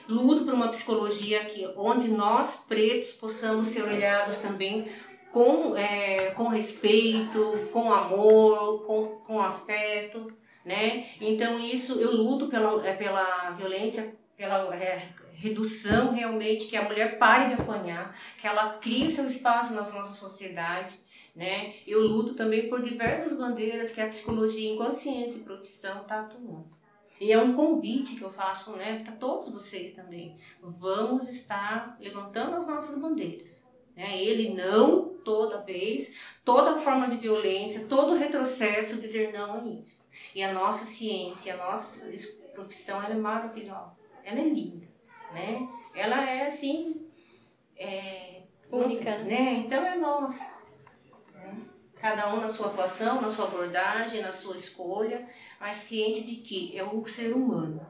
[0.08, 4.90] luto por uma psicologia que, onde nós pretos possamos ser olhados também
[5.30, 10.32] com, é, com respeito, com amor, com, com afeto,
[10.64, 11.06] né?
[11.20, 17.18] Então isso eu luto pela, é, pela violência, pela é, redução realmente que a mulher
[17.18, 20.94] pare de apanhar, que ela crie o seu espaço na nossa sociedade,
[21.34, 21.76] né?
[21.86, 26.70] Eu luto também por diversas bandeiras que a psicologia, enquanto ciência e profissão, está atuando.
[27.20, 30.36] E é um convite que eu faço né, para todos vocês também.
[30.60, 33.64] Vamos estar levantando as nossas bandeiras.
[33.94, 34.20] Né?
[34.20, 36.12] Ele não, toda vez,
[36.44, 40.04] toda forma de violência, todo retrocesso, dizer não a isso.
[40.34, 42.04] E a nossa ciência, a nossa
[42.52, 44.00] profissão, ela é maravilhosa.
[44.24, 44.86] Ela é linda.
[45.32, 45.68] Né?
[45.94, 47.06] Ela é assim.
[47.76, 49.62] É, Única, né?
[49.66, 50.61] Então é nossa
[52.02, 55.24] cada um na sua atuação, na sua abordagem, na sua escolha,
[55.60, 57.80] mas ciente de que é o ser humano,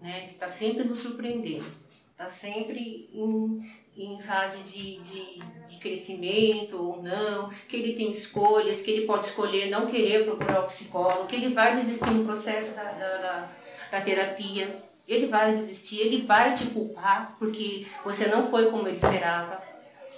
[0.00, 0.28] né?
[0.28, 1.66] Que está sempre nos surpreendendo,
[2.12, 8.82] está sempre em, em fase de, de, de, crescimento ou não, que ele tem escolhas,
[8.82, 12.72] que ele pode escolher não querer procurar o psicólogo, que ele vai desistir no processo
[12.76, 13.48] da, da, da,
[13.90, 18.94] da terapia, ele vai desistir, ele vai te culpar porque você não foi como ele
[18.94, 19.69] esperava.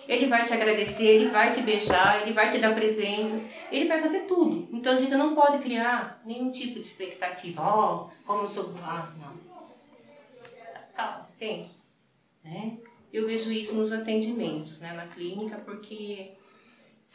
[0.08, 4.00] Ele vai te agradecer, ele vai te beijar, ele vai te dar presente, ele vai
[4.00, 4.68] fazer tudo.
[4.72, 7.62] Então a gente não pode criar nenhum tipo de expectativa.
[7.62, 8.74] Ó, oh, como eu sou.
[8.82, 9.32] Ah, não.
[10.94, 11.70] Calma, tem.
[12.44, 12.78] Né?
[13.12, 16.32] Eu vejo isso nos atendimentos, né, na clínica, porque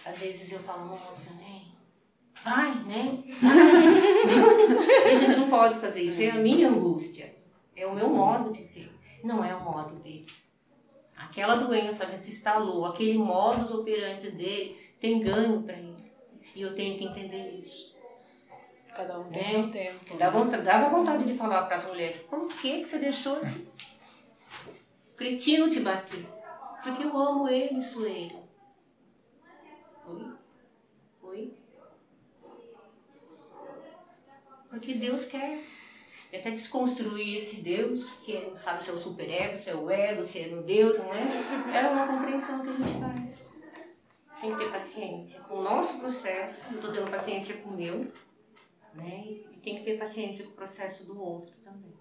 [0.06, 1.62] às vezes eu falo, nossa, né?
[2.44, 3.24] Vai, né?
[5.06, 6.22] a gente não pode fazer isso.
[6.22, 7.36] É a minha angústia.
[7.76, 8.92] É o meu modo de ver.
[9.24, 10.26] Não é o modo dele.
[11.18, 16.12] Aquela doença já se instalou, aquele modus operandi dele tem ganho para ele.
[16.56, 17.96] E eu tenho que entender isso.
[18.96, 19.48] Cada um tem É.
[19.48, 20.18] seu tempo.
[20.18, 23.68] Dá vontade, dava vontade de falar para as mulheres: por que, que você deixou esse
[25.16, 26.26] cretino te bater?
[26.84, 28.36] Porque eu amo ele, Sueira.
[30.08, 30.32] Oi?
[31.24, 31.54] Oi?
[34.70, 35.62] Porque Deus quer.
[36.32, 39.90] E até desconstruir esse Deus, que não sabe se é o superego, se é o
[39.90, 41.26] ego, se é no Deus, não é?
[41.74, 43.62] É uma compreensão que a gente faz.
[44.42, 46.66] Tem que ter paciência com o nosso processo.
[46.70, 48.12] Eu estou tendo paciência com o meu,
[48.94, 49.24] né?
[49.26, 51.94] E tem que ter paciência com o processo do outro também.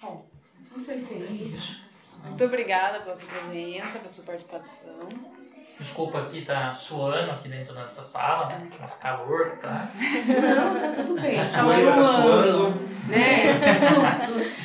[0.00, 0.28] Bom,
[0.76, 1.82] não sei se é isso.
[2.22, 5.08] Muito obrigada pela sua presença, pela sua participação.
[5.78, 8.68] Desculpa aqui, tá suando aqui dentro dessa sala, né?
[8.80, 9.88] Mas calor tá.
[9.98, 11.36] Não, tá tudo bem.
[11.36, 12.04] Tá tá manuando.
[12.04, 12.68] suando.
[13.08, 14.54] né?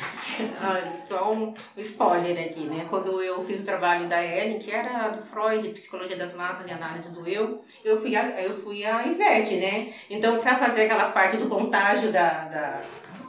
[0.60, 2.86] Ah, Só um spoiler aqui, né?
[2.88, 6.70] Quando eu fiz o trabalho da Ellen, que era do Freud, Psicologia das Massas e
[6.70, 9.92] Análise do Eu, eu fui a, eu fui a Ivete, né?
[10.08, 12.80] Então, para fazer aquela parte do contágio da, da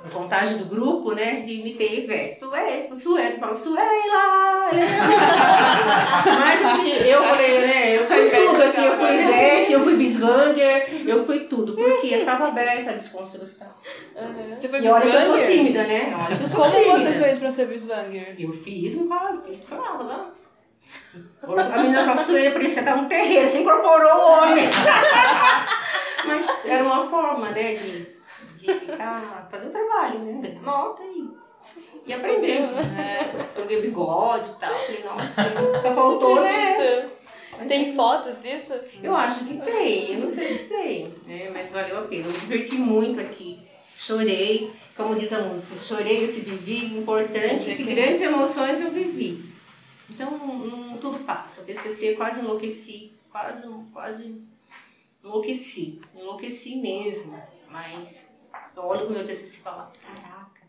[0.04, 1.41] do contágio do grupo, né?
[1.41, 2.39] De imitei a Ivete.
[2.39, 4.70] Sué, Sué, tu fala, Suela!
[6.39, 7.97] Mas assim, eu falei, né?
[7.97, 12.26] Eu fui tudo aqui, eu fui Ivete, eu fui Biswanger, eu fui tudo, porque eu
[12.26, 13.68] tava aberta à desconstrução.
[14.58, 16.16] Você foi E olha que eu sou tímida, né?
[16.18, 16.97] Olha que eu sou Como tímida.
[16.97, 18.36] você fez pra ser Biswanger?
[18.39, 20.32] Eu fiz um eu fiz falava, lá.
[21.43, 24.66] A menina com a sueira parecia tava um terreiro, se incorporou o homem.
[26.26, 28.08] Mas era uma forma, né, de,
[28.62, 30.59] de tá, fazer o trabalho, né?
[30.64, 31.30] Nota e,
[32.07, 32.62] e aprender.
[32.62, 33.47] né?
[33.51, 34.74] Sobre o bigode e tal.
[34.74, 37.09] Falei, nossa, só faltou, né?
[37.57, 38.74] Mas, Tem fotos disso?
[39.03, 41.49] Eu acho que tem, eu não sei se tem, né?
[41.53, 42.26] Mas valeu a pena.
[42.26, 43.59] Eu me diverti muito aqui.
[43.97, 46.97] Chorei, como diz a música, chorei, eu se vivi.
[46.97, 49.51] Importante é que grandes emoções eu vivi.
[50.09, 51.62] Então, não, tudo passa.
[51.62, 54.41] O PCC quase enlouqueci, quase, quase
[55.24, 56.01] enlouqueci.
[56.16, 57.41] Enlouqueci mesmo.
[57.70, 58.26] Mas
[58.76, 60.61] eu olho o meu TCC e falo, caraca,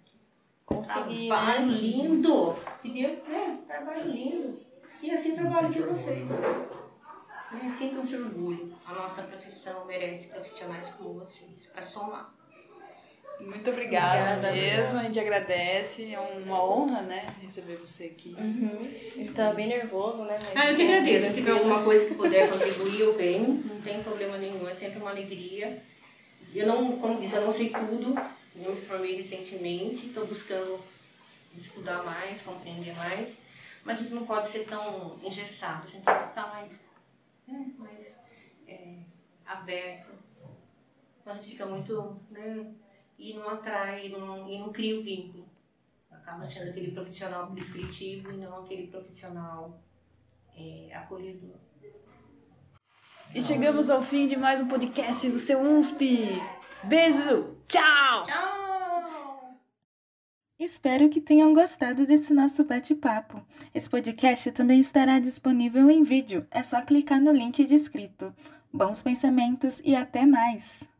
[0.66, 1.72] Consegui, trabalho né?
[1.78, 2.54] lindo.
[2.82, 3.58] Devia, né?
[3.66, 4.58] Trabalho lindo.
[5.02, 6.28] E assim trabalho de vocês.
[6.28, 7.74] Né?
[7.76, 8.72] Sintam-se orgulho.
[8.86, 12.32] A nossa profissão merece profissionais como vocês, para somar.
[13.40, 14.52] Muito obrigada, Obrigada.
[14.52, 16.14] mesmo, a gente agradece.
[16.14, 18.36] É uma honra, né, receber você aqui.
[18.38, 18.78] Uhum.
[19.14, 20.38] A gente tava bem nervoso, né?
[20.54, 21.26] Mas Ah, eu que agradeço.
[21.28, 23.48] Se tiver alguma coisa que puder contribuir, eu venho.
[23.66, 24.66] Não tem problema nenhum.
[24.68, 25.82] É sempre uma alegria.
[26.54, 28.14] Eu não, como diz, eu não sei tudo.
[28.54, 30.06] Eu me formei recentemente.
[30.06, 30.80] Estou buscando
[31.56, 33.38] estudar mais, compreender mais.
[33.84, 35.84] Mas a gente não pode ser tão engessado.
[35.84, 36.84] A gente tem que estar mais,
[37.48, 38.18] né, mais
[38.66, 38.98] é,
[39.44, 40.12] aberto.
[41.22, 42.20] Quando a gente fica muito...
[42.30, 42.72] Né,
[43.22, 45.48] e não atrai, e não, e não cria o vínculo.
[46.10, 49.80] Acaba sendo aquele profissional prescritivo e não aquele profissional
[50.56, 51.56] é, acolhedor.
[53.34, 56.38] E chegamos ao fim de mais um podcast do seu USP.
[56.84, 58.26] Beijo, tchau!
[58.26, 59.58] Tchau!
[60.58, 63.42] Espero que tenham gostado desse nosso bate-papo.
[63.74, 68.34] Esse podcast também estará disponível em vídeo, é só clicar no link descrito.
[68.70, 70.91] Bons pensamentos e até mais!